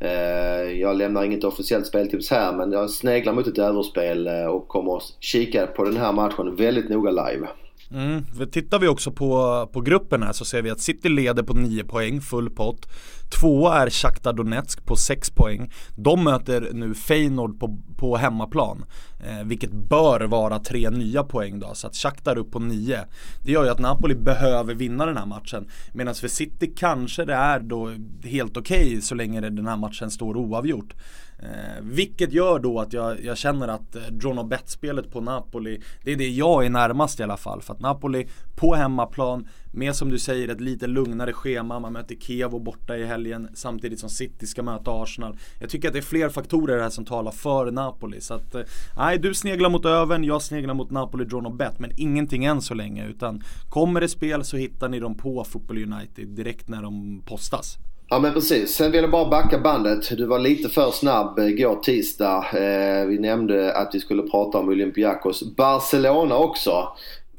Eh, 0.01 0.79
jag 0.79 0.95
lämnar 0.95 1.23
inget 1.23 1.43
officiellt 1.43 1.87
speltips 1.87 2.29
här 2.29 2.53
men 2.53 2.71
jag 2.71 2.89
sneglar 2.89 3.33
mot 3.33 3.47
ett 3.47 3.57
överspel 3.57 4.27
och 4.27 4.67
kommer 4.67 4.97
att 4.97 5.03
kika 5.19 5.67
på 5.67 5.83
den 5.83 5.97
här 5.97 6.13
matchen 6.13 6.55
väldigt 6.55 6.89
noga 6.89 7.11
live. 7.11 7.47
Mm. 7.91 8.23
Tittar 8.51 8.79
vi 8.79 8.87
också 8.87 9.11
på, 9.11 9.69
på 9.73 9.81
gruppen 9.81 10.23
här 10.23 10.33
så 10.33 10.45
ser 10.45 10.61
vi 10.61 10.69
att 10.69 10.79
City 10.79 11.09
leder 11.09 11.43
på 11.43 11.53
9 11.53 11.83
poäng, 11.83 12.21
full 12.21 12.49
pott. 12.49 12.87
Tvåa 13.29 13.81
är 13.81 13.89
Shakhtar 13.89 14.33
Donetsk 14.33 14.85
på 14.85 14.95
6 14.95 15.29
poäng. 15.29 15.71
De 15.95 16.23
möter 16.23 16.69
nu 16.73 16.93
Feyenoord 16.93 17.59
på, 17.59 17.77
på 17.97 18.17
hemmaplan. 18.17 18.85
Eh, 19.19 19.43
vilket 19.45 19.71
bör 19.71 20.21
vara 20.21 20.59
tre 20.59 20.89
nya 20.89 21.23
poäng 21.23 21.59
då, 21.59 21.73
så 21.73 21.87
att 21.87 21.95
Shakhtar 21.95 22.37
upp 22.37 22.51
på 22.51 22.59
9. 22.59 22.99
Det 23.43 23.51
gör 23.51 23.63
ju 23.63 23.69
att 23.69 23.79
Napoli 23.79 24.15
behöver 24.15 24.73
vinna 24.73 25.05
den 25.05 25.17
här 25.17 25.25
matchen. 25.25 25.67
Medan 25.93 26.15
för 26.15 26.27
City 26.27 26.73
kanske 26.77 27.25
det 27.25 27.33
är 27.33 27.59
då 27.59 27.91
helt 28.23 28.57
okej 28.57 28.87
okay, 28.87 29.01
så 29.01 29.15
länge 29.15 29.41
den 29.41 29.67
här 29.67 29.77
matchen 29.77 30.11
står 30.11 30.37
oavgjort. 30.37 30.93
Eh, 31.39 31.81
vilket 31.81 32.33
gör 32.33 32.59
då 32.59 32.79
att 32.79 32.93
jag, 32.93 33.23
jag 33.23 33.37
känner 33.37 33.67
att 33.67 33.95
eh, 33.95 34.01
John 34.21 34.39
och 34.39 34.47
Bet-spelet 34.47 35.11
på 35.11 35.21
Napoli 35.21 35.81
Det 36.03 36.11
är 36.11 36.15
det 36.15 36.29
jag 36.29 36.65
är 36.65 36.69
närmast 36.69 37.19
i 37.19 37.23
alla 37.23 37.37
fall 37.37 37.61
för 37.61 37.73
att 37.73 37.79
Napoli 37.79 38.27
på 38.55 38.75
hemmaplan 38.75 39.47
med 39.71 39.95
som 39.95 40.09
du 40.09 40.19
säger 40.19 40.47
ett 40.47 40.61
lite 40.61 40.87
lugnare 40.87 41.33
schema 41.33 41.79
Man 41.79 41.93
möter 41.93 42.15
Kiev 42.15 42.49
borta 42.49 42.97
i 42.97 43.05
helgen 43.05 43.49
Samtidigt 43.53 43.99
som 43.99 44.09
City 44.09 44.47
ska 44.47 44.63
möta 44.63 44.91
Arsenal 44.91 45.37
Jag 45.59 45.69
tycker 45.69 45.87
att 45.87 45.93
det 45.93 45.99
är 45.99 46.03
fler 46.03 46.29
faktorer 46.29 46.81
här 46.81 46.89
som 46.89 47.05
talar 47.05 47.31
för 47.31 47.71
Napoli 47.71 48.21
Så 48.21 48.33
att 48.33 48.55
eh, 48.55 48.61
Nej 48.97 49.17
du 49.17 49.33
sneglar 49.33 49.69
mot 49.69 49.85
öven 49.85 50.23
Jag 50.23 50.41
sneglar 50.41 50.73
mot 50.73 50.91
Napoli, 50.91 51.25
John 51.29 51.45
och 51.45 51.55
Bet 51.55 51.79
Men 51.79 51.91
ingenting 51.97 52.45
än 52.45 52.61
så 52.61 52.73
länge 52.73 53.07
utan 53.07 53.43
Kommer 53.69 54.01
det 54.01 54.07
spel 54.07 54.43
så 54.43 54.57
hittar 54.57 54.89
ni 54.89 54.99
dem 54.99 55.17
på 55.17 55.43
Football 55.43 55.77
United 55.77 56.27
direkt 56.27 56.69
när 56.69 56.81
de 56.81 57.21
postas 57.25 57.77
Ja 58.11 58.19
men 58.19 58.33
precis. 58.33 58.75
Sen 58.75 58.91
vill 58.91 59.01
jag 59.01 59.11
bara 59.11 59.29
backa 59.29 59.59
bandet. 59.59 60.17
Du 60.17 60.25
var 60.25 60.39
lite 60.39 60.69
för 60.69 60.91
snabb 60.91 61.39
eh, 61.39 61.45
igår 61.45 61.75
tisdag. 61.75 62.45
Eh, 62.53 63.07
vi 63.07 63.19
nämnde 63.19 63.73
att 63.73 63.89
vi 63.93 63.99
skulle 63.99 64.23
prata 64.23 64.57
om 64.57 64.69
Olympiakos 64.69 65.55
Barcelona 65.55 66.37
också. 66.37 66.87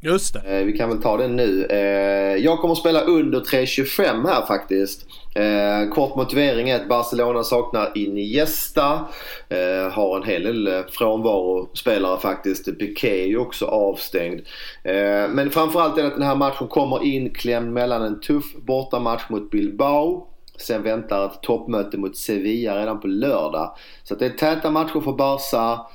Just 0.02 0.35
det. 0.35 0.59
Eh, 0.59 0.64
vi 0.64 0.73
kan 0.73 0.88
väl 0.88 1.02
ta 1.02 1.16
den 1.16 1.37
nu. 1.37 1.66
Eh, 1.71 2.45
jag 2.45 2.59
kommer 2.59 2.73
att 2.73 2.78
spela 2.78 3.00
under 3.00 3.40
3.25 3.40 4.26
här 4.28 4.47
faktiskt. 4.47 5.07
Eh, 5.35 5.95
kort 5.95 6.16
motivering 6.16 6.71
är 6.71 6.76
att 6.76 6.88
Barcelona 6.88 7.42
saknar 7.42 7.92
Iniesta. 7.95 9.09
Eh, 9.49 9.92
har 9.92 10.16
en 10.16 10.28
hel 10.28 10.42
del 10.42 10.66
eh, 10.66 10.80
frånvarospelare 10.90 12.21
faktiskt. 12.21 12.78
Piqué 12.78 13.23
är 13.23 13.26
ju 13.26 13.38
också 13.38 13.66
avstängd. 13.66 14.40
Eh, 14.85 15.28
men 15.28 15.50
framförallt 15.50 15.99
är 15.99 16.02
det 16.02 16.09
att 16.09 16.14
den 16.14 16.26
här 16.26 16.37
matchen 16.37 16.69
kommer 16.69 17.04
inklämd 17.04 17.73
mellan 17.73 18.02
en 18.02 18.21
tuff 18.21 18.54
bortamatch 18.54 19.23
mot 19.30 19.50
Bilbao 19.50 20.26
Sen 20.61 20.83
väntar 20.83 21.26
ett 21.26 21.42
toppmöte 21.42 21.99
mot 21.99 22.16
Sevilla 22.16 22.80
redan 22.80 23.00
på 23.00 23.07
lördag. 23.07 23.76
Så 24.02 24.14
det 24.14 24.26
är 24.26 24.30
täta 24.30 24.71
matcher 24.71 25.00
för 25.00 25.12
Barca. 25.12 25.87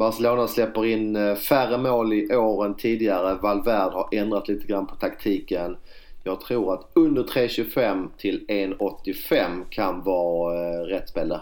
Barcelona 0.00 0.48
släpper 0.48 0.86
in 0.86 1.16
eh, 1.16 1.34
färre 1.34 1.78
mål 1.78 2.12
i 2.12 2.36
år 2.36 2.66
än 2.66 2.74
tidigare. 2.74 3.38
Valverde 3.42 3.94
har 3.94 4.08
ändrat 4.12 4.48
lite 4.48 4.66
grann 4.66 4.86
på 4.86 4.94
taktiken. 4.94 5.76
Jag 6.24 6.40
tror 6.40 6.74
att 6.74 6.90
under 6.94 7.22
3.25 7.22 8.08
till 8.18 8.46
1.85 8.48 9.64
kan 9.70 10.02
vara 10.04 10.74
eh, 10.74 10.80
rätt 10.80 11.08
spel 11.08 11.28
där. 11.28 11.40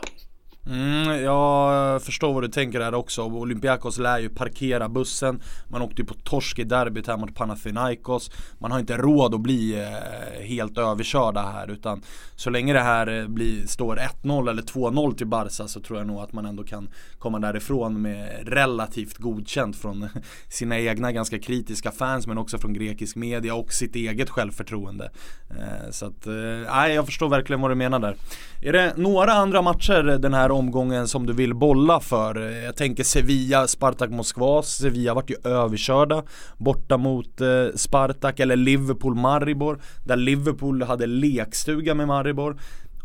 Mm, 0.71 1.23
jag 1.23 2.03
förstår 2.03 2.33
vad 2.33 2.43
du 2.43 2.49
tänker 2.49 2.79
där 2.79 2.95
också. 2.95 3.23
Olympiakos 3.23 3.99
lär 3.99 4.19
ju 4.19 4.29
parkera 4.29 4.89
bussen. 4.89 5.41
Man 5.69 5.83
åkte 5.83 6.03
ju 6.03 6.07
på 6.07 6.15
torsk 6.15 6.59
i 6.59 6.65
derbyt 6.65 7.07
här 7.07 7.17
mot 7.17 7.35
Panathinaikos. 7.35 8.31
Man 8.59 8.73
har 8.73 8.79
inte 8.79 8.97
råd 8.97 9.35
att 9.35 9.41
bli 9.41 9.81
eh, 9.81 10.47
helt 10.47 10.79
överkörda 10.79 11.43
här 11.43 11.71
utan 11.71 12.03
så 12.37 12.51
länge 12.51 12.73
det 12.73 12.81
här 12.81 13.21
eh, 13.21 13.29
blir, 13.29 13.67
står 13.67 13.97
1-0 14.23 14.51
eller 14.51 14.63
2-0 14.63 15.15
till 15.15 15.27
Barca 15.27 15.69
så 15.69 15.81
tror 15.81 15.99
jag 15.99 16.07
nog 16.07 16.21
att 16.21 16.33
man 16.33 16.47
ändå 16.47 16.65
kan 16.65 16.89
komma 17.19 17.39
därifrån 17.39 18.03
med 18.03 18.49
relativt 18.49 19.17
godkänt 19.17 19.77
från 19.77 20.09
sina 20.49 20.79
egna 20.79 21.13
ganska 21.13 21.39
kritiska 21.39 21.91
fans 21.91 22.27
men 22.27 22.39
också 22.39 22.59
från 22.59 22.73
grekisk 22.73 23.17
media 23.17 23.55
och 23.55 23.73
sitt 23.73 23.97
eget 23.97 24.31
självförtroende. 24.31 25.11
Eh, 25.51 25.91
så 25.91 26.07
att, 26.07 26.27
nej 26.73 26.95
jag 26.95 27.07
förstår 27.07 27.29
verkligen 27.29 27.61
vad 27.61 27.71
du 27.71 27.75
menar 27.75 27.99
där. 27.99 28.17
Är 28.63 28.73
det 28.73 28.93
några 28.97 29.33
andra 29.33 29.63
matcher 29.63 30.03
den 30.03 30.35
här 30.35 30.58
omgången 30.59 31.09
som 31.09 31.27
du 31.27 31.33
vill 31.33 31.55
bolla 31.55 32.01
för? 32.01 32.41
Jag 32.65 32.77
tänker 32.77 33.05
Sevilla, 33.05 33.67
Spartak 33.67 34.11
Moskva. 34.11 34.63
Sevilla 34.63 35.15
vart 35.15 35.31
ju 35.31 35.37
överkörda 35.45 36.23
borta 36.57 36.97
mot 36.97 37.41
eh, 37.41 37.67
Spartak 37.75 38.41
eller 38.41 38.57
Liverpool 38.57 39.15
Maribor. 39.15 39.81
Där 40.07 40.17
Liverpool 40.17 40.83
hade 40.83 41.07
lekstuga 41.07 41.95
med 41.95 42.07
Maribor. 42.07 42.57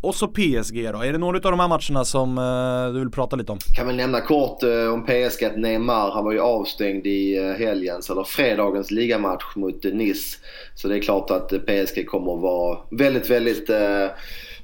Och 0.04 0.14
så 0.14 0.28
PSG 0.28 0.92
då. 0.92 1.02
Är 1.02 1.12
det 1.12 1.18
några 1.18 1.36
av 1.36 1.42
de 1.42 1.60
här 1.60 1.68
matcherna 1.68 2.04
som 2.04 2.38
eh, 2.38 2.92
du 2.92 2.98
vill 2.98 3.10
prata 3.10 3.36
lite 3.36 3.52
om? 3.52 3.58
Kan 3.74 3.86
väl 3.86 3.96
nämna 3.96 4.20
kort 4.20 4.62
eh, 4.62 4.92
om 4.92 5.04
PSG 5.06 5.44
att 5.44 5.56
Neymar, 5.56 6.10
han 6.10 6.24
var 6.24 6.32
ju 6.32 6.40
avstängd 6.40 7.06
i 7.06 7.36
eh, 7.36 7.52
helgens, 7.52 8.10
eller 8.10 8.24
fredagens 8.24 8.90
ligamatch 8.90 9.56
mot 9.56 9.84
Nice. 9.84 10.38
Så 10.74 10.88
det 10.88 10.96
är 10.96 11.00
klart 11.00 11.30
att 11.30 11.48
PSG 11.48 12.06
kommer 12.06 12.34
att 12.34 12.42
vara 12.42 12.78
väldigt, 12.90 13.30
väldigt 13.30 13.70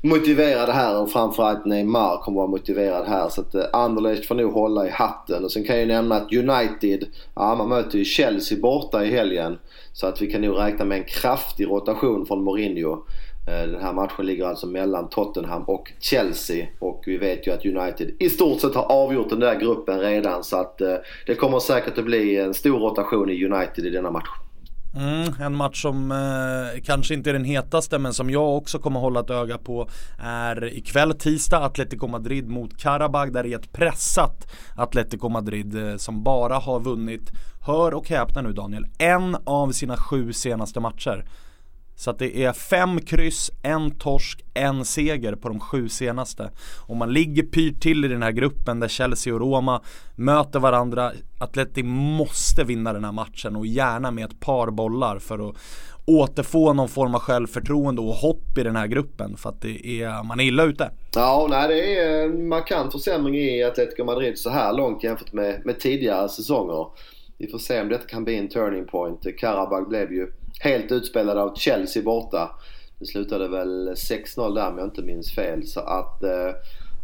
motiverade 0.02 0.72
här 0.72 0.98
och 0.98 1.10
framförallt 1.10 1.64
Neymar 1.64 2.16
kommer 2.16 2.36
vara 2.36 2.50
motiverad 2.50 3.06
här. 3.06 3.28
Så 3.28 3.40
att 3.40 3.54
eh, 3.54 3.64
Anderlecht 3.72 4.26
får 4.26 4.34
nog 4.34 4.52
hålla 4.52 4.86
i 4.86 4.90
hatten. 4.90 5.44
Och 5.44 5.52
sen 5.52 5.64
kan 5.64 5.76
jag 5.76 5.82
ju 5.82 5.92
nämna 5.92 6.16
att 6.16 6.32
United, 6.32 7.06
ja 7.34 7.54
man 7.54 7.68
möter 7.68 7.98
ju 7.98 8.04
Chelsea 8.04 8.58
borta 8.58 9.04
i 9.04 9.10
helgen. 9.10 9.58
Så 9.92 10.06
att 10.06 10.22
vi 10.22 10.32
kan 10.32 10.40
nog 10.40 10.58
räkna 10.58 10.84
med 10.84 10.98
en 10.98 11.04
kraftig 11.04 11.66
rotation 11.66 12.26
från 12.26 12.44
Mourinho. 12.44 13.04
Eh, 13.50 13.68
den 13.68 13.82
här 13.82 13.92
matchen 13.92 14.26
ligger 14.26 14.46
alltså 14.46 14.66
mellan 14.66 15.08
Tottenham 15.08 15.62
och 15.62 15.92
Chelsea 15.98 16.66
och 16.78 17.02
vi 17.06 17.16
vet 17.16 17.46
ju 17.46 17.52
att 17.52 17.66
United 17.66 18.10
i 18.18 18.30
stort 18.30 18.60
sett 18.60 18.74
har 18.74 18.92
avgjort 18.92 19.30
den 19.30 19.40
där 19.40 19.60
gruppen 19.60 20.00
redan 20.00 20.44
så 20.44 20.56
att 20.56 20.80
eh, 20.80 20.94
det 21.26 21.34
kommer 21.34 21.58
säkert 21.58 21.98
att 21.98 22.04
bli 22.04 22.36
en 22.36 22.54
stor 22.54 22.78
rotation 22.78 23.30
i 23.30 23.44
United 23.44 23.86
i 23.86 23.90
denna 23.90 24.10
match. 24.10 24.28
Mm, 24.96 25.34
en 25.40 25.56
match 25.56 25.82
som 25.82 26.12
eh, 26.12 26.82
kanske 26.84 27.14
inte 27.14 27.30
är 27.30 27.34
den 27.34 27.44
hetaste 27.44 27.98
men 27.98 28.14
som 28.14 28.30
jag 28.30 28.56
också 28.56 28.78
kommer 28.78 29.00
hålla 29.00 29.20
ett 29.20 29.30
öga 29.30 29.58
på 29.58 29.88
är 30.18 30.64
ikväll 30.64 31.14
tisdag 31.14 31.58
Atletico 31.58 32.06
Madrid 32.06 32.48
mot 32.48 32.78
Karabag 32.78 33.32
där 33.32 33.42
det 33.42 33.52
är 33.52 33.58
ett 33.58 33.72
pressat 33.72 34.52
Atletico 34.76 35.28
Madrid 35.28 35.88
eh, 35.88 35.96
som 35.96 36.22
bara 36.22 36.54
har 36.54 36.80
vunnit, 36.80 37.30
hör 37.66 37.94
och 37.94 38.08
häpna 38.08 38.42
nu 38.42 38.52
Daniel, 38.52 38.86
en 38.98 39.36
av 39.44 39.70
sina 39.70 39.96
sju 39.96 40.32
senaste 40.32 40.80
matcher. 40.80 41.24
Så 42.00 42.10
att 42.10 42.18
det 42.18 42.44
är 42.44 42.52
fem 42.52 43.00
kryss, 43.00 43.50
en 43.62 43.90
torsk, 43.90 44.44
en 44.54 44.84
seger 44.84 45.34
på 45.34 45.48
de 45.48 45.60
sju 45.60 45.88
senaste. 45.88 46.50
Och 46.86 46.96
man 46.96 47.12
ligger 47.12 47.42
pyrt 47.42 47.82
till 47.82 48.04
i 48.04 48.08
den 48.08 48.22
här 48.22 48.30
gruppen 48.30 48.80
där 48.80 48.88
Chelsea 48.88 49.34
och 49.34 49.40
Roma 49.40 49.82
möter 50.14 50.58
varandra. 50.60 51.12
Atleti 51.38 51.82
måste 51.82 52.64
vinna 52.64 52.92
den 52.92 53.04
här 53.04 53.12
matchen 53.12 53.56
och 53.56 53.66
gärna 53.66 54.10
med 54.10 54.24
ett 54.24 54.40
par 54.40 54.70
bollar 54.70 55.18
för 55.18 55.48
att 55.48 55.56
återfå 56.06 56.72
någon 56.72 56.88
form 56.88 57.14
av 57.14 57.20
självförtroende 57.20 58.02
och 58.02 58.14
hopp 58.14 58.58
i 58.58 58.62
den 58.62 58.76
här 58.76 58.86
gruppen 58.86 59.36
för 59.36 59.48
att 59.48 59.60
det 59.60 59.86
är, 59.86 60.22
man 60.22 60.40
är 60.40 60.44
illa 60.44 60.64
ute. 60.64 60.90
Ja, 61.14 61.46
nej, 61.50 61.68
det 61.68 61.98
är 61.98 62.24
en 62.24 62.48
markant 62.48 62.92
försämring 62.92 63.34
i 63.34 63.64
Atletico 63.64 64.04
Madrid 64.04 64.38
så 64.38 64.50
här 64.50 64.72
långt 64.72 65.04
jämfört 65.04 65.32
med, 65.32 65.66
med 65.66 65.80
tidigare 65.80 66.28
säsonger. 66.28 66.86
Vi 67.38 67.46
får 67.46 67.58
se 67.58 67.80
om 67.80 67.88
detta 67.88 68.06
kan 68.06 68.24
bli 68.24 68.38
en 68.38 68.48
turning 68.48 68.86
point. 68.86 69.38
Karabag 69.38 69.88
blev 69.88 70.12
ju 70.12 70.32
helt 70.60 70.92
utspelad 70.92 71.38
av 71.38 71.54
Chelsea 71.54 72.02
borta. 72.02 72.50
Det 72.98 73.06
slutade 73.06 73.48
väl 73.48 73.88
6-0 73.88 74.54
där 74.54 74.68
om 74.68 74.78
jag 74.78 74.86
inte 74.86 75.02
minns 75.02 75.34
fel. 75.34 75.66
Så 75.66 75.80
att 75.80 76.22
eh, 76.22 76.50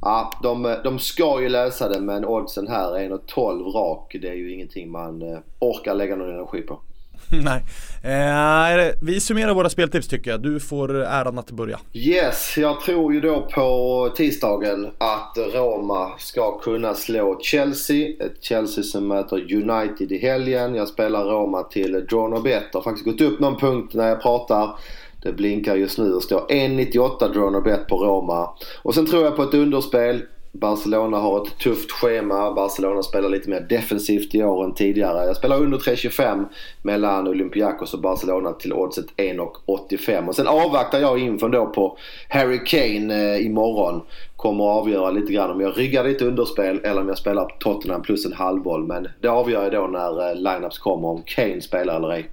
ja, 0.02 0.32
de, 0.42 0.76
de 0.84 0.98
ska 0.98 1.42
ju 1.42 1.48
lösa 1.48 1.88
det 1.88 2.00
men 2.00 2.24
oddsen 2.24 2.68
här 2.68 2.96
är 2.96 3.08
1,12 3.08 3.72
rak. 3.72 4.16
Det 4.20 4.28
är 4.28 4.34
ju 4.34 4.52
ingenting 4.52 4.90
man 4.90 5.22
eh, 5.22 5.38
orkar 5.58 5.94
lägga 5.94 6.16
någon 6.16 6.34
energi 6.34 6.62
på. 6.62 6.80
Nej. 7.44 7.64
Eh, 8.02 8.94
vi 9.00 9.20
summerar 9.20 9.54
våra 9.54 9.68
speltips 9.68 10.08
tycker 10.08 10.30
jag. 10.30 10.42
Du 10.42 10.60
får 10.60 10.94
äran 10.94 11.38
att 11.38 11.50
börja. 11.50 11.78
Yes, 11.92 12.54
jag 12.58 12.80
tror 12.80 13.14
ju 13.14 13.20
då 13.20 13.48
på 13.54 14.12
tisdagen 14.16 14.86
att 14.98 15.38
Roma 15.54 16.12
ska 16.18 16.58
kunna 16.58 16.94
slå 16.94 17.38
Chelsea. 17.42 18.08
Ett 18.08 18.44
Chelsea 18.44 18.84
som 18.84 19.08
möter 19.08 19.54
United 19.54 20.12
i 20.12 20.18
helgen. 20.18 20.74
Jag 20.74 20.88
spelar 20.88 21.24
Roma 21.24 21.62
till 21.62 21.92
draw 21.92 22.36
no 22.36 22.42
bet. 22.42 22.74
Har 22.74 22.82
faktiskt 22.82 23.06
gått 23.06 23.20
upp 23.20 23.40
någon 23.40 23.58
punkt 23.58 23.94
när 23.94 24.08
jag 24.08 24.22
pratar. 24.22 24.78
Det 25.22 25.32
blinkar 25.32 25.76
just 25.76 25.98
nu 25.98 26.12
och 26.12 26.22
står 26.22 26.40
1.98 26.48 27.32
draw 27.32 27.50
no 27.50 27.60
bet 27.60 27.88
på 27.88 27.96
Roma. 27.96 28.48
Och 28.82 28.94
sen 28.94 29.06
tror 29.06 29.24
jag 29.24 29.36
på 29.36 29.42
ett 29.42 29.54
underspel. 29.54 30.22
Barcelona 30.60 31.16
har 31.16 31.42
ett 31.42 31.58
tufft 31.58 31.92
schema. 31.92 32.52
Barcelona 32.52 33.02
spelar 33.02 33.28
lite 33.28 33.50
mer 33.50 33.60
defensivt 33.60 34.34
i 34.34 34.42
år 34.42 34.64
än 34.64 34.74
tidigare. 34.74 35.26
Jag 35.26 35.36
spelar 35.36 35.62
under 35.62 35.78
3.25 35.78 36.44
mellan 36.82 37.28
Olympiakos 37.28 37.94
och 37.94 38.00
Barcelona 38.00 38.52
till 38.52 38.72
oddset 38.72 39.06
1.85. 39.16 40.28
Och 40.28 40.36
sen 40.36 40.46
avvaktar 40.46 40.98
jag 40.98 41.18
inför 41.18 41.48
då 41.48 41.66
på 41.66 41.98
Harry 42.28 42.60
Kane 42.66 43.34
eh, 43.34 43.46
imorgon. 43.46 44.00
Kommer 44.36 44.64
att 44.64 44.82
avgöra 44.82 45.10
lite 45.10 45.32
grann 45.32 45.50
om 45.50 45.60
jag 45.60 45.78
ryggar 45.78 46.04
lite 46.04 46.24
underspel 46.24 46.80
eller 46.84 47.00
om 47.00 47.08
jag 47.08 47.18
spelar 47.18 47.56
Tottenham 47.58 48.02
plus 48.02 48.26
en 48.26 48.32
halvboll. 48.32 48.86
Men 48.86 49.08
det 49.20 49.28
avgör 49.28 49.62
jag 49.62 49.72
då 49.72 49.86
när 49.86 50.30
eh, 50.30 50.34
lineups 50.34 50.78
kommer 50.78 51.08
om 51.08 51.22
Kane 51.26 51.60
spelar 51.60 51.96
eller 51.96 52.12
ej. 52.12 52.30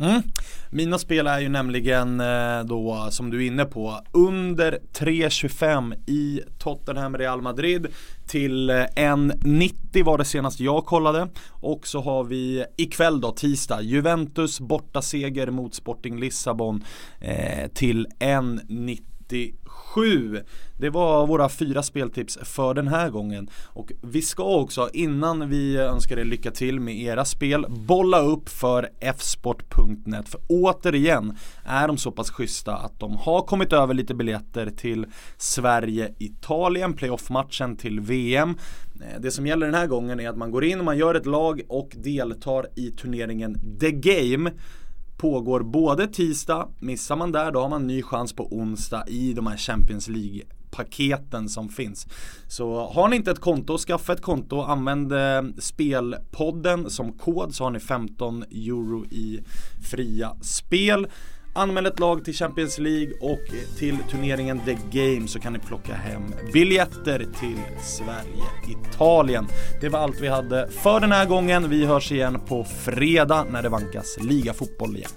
Mm. 0.00 0.22
Mina 0.70 0.98
spel 0.98 1.26
är 1.26 1.40
ju 1.40 1.48
nämligen 1.48 2.20
eh, 2.20 2.64
då 2.64 3.08
som 3.10 3.30
du 3.30 3.42
är 3.42 3.46
inne 3.46 3.64
på 3.64 4.00
under 4.12 4.78
3.25 4.92 5.94
i 6.06 6.40
Tottenham 6.58 7.16
Real 7.18 7.42
Madrid 7.42 7.86
till 8.26 8.70
eh, 8.70 8.74
1.90 8.74 10.04
var 10.04 10.18
det 10.18 10.24
senast 10.24 10.60
jag 10.60 10.86
kollade 10.86 11.28
och 11.50 11.86
så 11.86 12.00
har 12.00 12.24
vi 12.24 12.64
ikväll 12.76 13.20
då 13.20 13.32
tisdag 13.32 13.82
Juventus 13.82 14.60
borta 14.60 15.02
seger 15.02 15.50
mot 15.50 15.74
Sporting 15.74 16.20
Lissabon 16.20 16.84
eh, 17.20 17.68
till 17.68 18.06
1.90 18.18 19.09
97. 19.30 20.42
Det 20.76 20.90
var 20.90 21.26
våra 21.26 21.48
fyra 21.48 21.82
speltips 21.82 22.38
för 22.42 22.74
den 22.74 22.88
här 22.88 23.10
gången. 23.10 23.50
Och 23.64 23.92
vi 24.02 24.22
ska 24.22 24.44
också, 24.44 24.90
innan 24.92 25.48
vi 25.48 25.76
önskar 25.76 26.18
er 26.18 26.24
lycka 26.24 26.50
till 26.50 26.80
med 26.80 26.96
era 26.96 27.24
spel, 27.24 27.66
bolla 27.68 28.20
upp 28.20 28.48
för 28.48 28.88
fsport.net. 29.18 30.28
För 30.28 30.40
återigen 30.48 31.36
är 31.64 31.88
de 31.88 31.96
så 31.96 32.12
pass 32.12 32.30
schyssta 32.30 32.76
att 32.76 33.00
de 33.00 33.16
har 33.16 33.42
kommit 33.42 33.72
över 33.72 33.94
lite 33.94 34.14
biljetter 34.14 34.70
till 34.70 35.06
Sverige-Italien, 35.36 36.92
playoff-matchen 36.92 37.76
till 37.76 38.00
VM. 38.00 38.54
Eh, 39.00 39.20
det 39.20 39.30
som 39.30 39.46
gäller 39.46 39.66
den 39.66 39.74
här 39.74 39.86
gången 39.86 40.20
är 40.20 40.28
att 40.28 40.36
man 40.36 40.50
går 40.50 40.64
in 40.64 40.78
och 40.78 40.84
man 40.84 40.98
gör 40.98 41.14
ett 41.14 41.26
lag 41.26 41.62
och 41.68 41.90
deltar 41.96 42.66
i 42.76 42.90
turneringen 42.90 43.78
The 43.80 43.90
Game 43.90 44.50
pågår 45.20 45.60
både 45.60 46.06
tisdag, 46.06 46.68
missar 46.78 47.16
man 47.16 47.32
där 47.32 47.52
då 47.52 47.60
har 47.60 47.68
man 47.68 47.86
ny 47.86 48.02
chans 48.02 48.32
på 48.32 48.48
onsdag 48.56 49.04
i 49.08 49.32
de 49.32 49.46
här 49.46 49.56
Champions 49.56 50.08
League 50.08 50.42
paketen 50.70 51.48
som 51.48 51.68
finns. 51.68 52.06
Så 52.48 52.86
har 52.86 53.08
ni 53.08 53.16
inte 53.16 53.30
ett 53.30 53.40
konto, 53.40 53.78
skaffa 53.78 54.12
ett 54.12 54.22
konto, 54.22 54.60
använd 54.60 55.12
eh, 55.12 55.42
spelpodden 55.58 56.90
som 56.90 57.12
kod 57.12 57.54
så 57.54 57.64
har 57.64 57.70
ni 57.70 57.80
15 57.80 58.42
euro 58.42 59.04
i 59.04 59.40
fria 59.90 60.36
spel. 60.42 61.06
Anmäl 61.52 61.86
ett 61.86 61.98
lag 62.00 62.24
till 62.24 62.34
Champions 62.34 62.78
League 62.78 63.12
och 63.20 63.40
till 63.78 63.98
turneringen 64.10 64.60
The 64.60 64.76
Game 64.90 65.28
så 65.28 65.40
kan 65.40 65.52
ni 65.52 65.58
plocka 65.58 65.94
hem 65.94 66.22
biljetter 66.52 67.18
till 67.18 67.58
Sverige-Italien. 67.82 69.46
Det 69.80 69.88
var 69.88 69.98
allt 69.98 70.20
vi 70.20 70.28
hade 70.28 70.68
för 70.70 71.00
den 71.00 71.12
här 71.12 71.26
gången. 71.26 71.68
Vi 71.68 71.86
hörs 71.86 72.12
igen 72.12 72.40
på 72.48 72.64
fredag 72.64 73.46
när 73.50 73.62
det 73.62 73.68
vankas 73.68 74.18
ligafotboll 74.20 74.96
igen. 74.96 75.10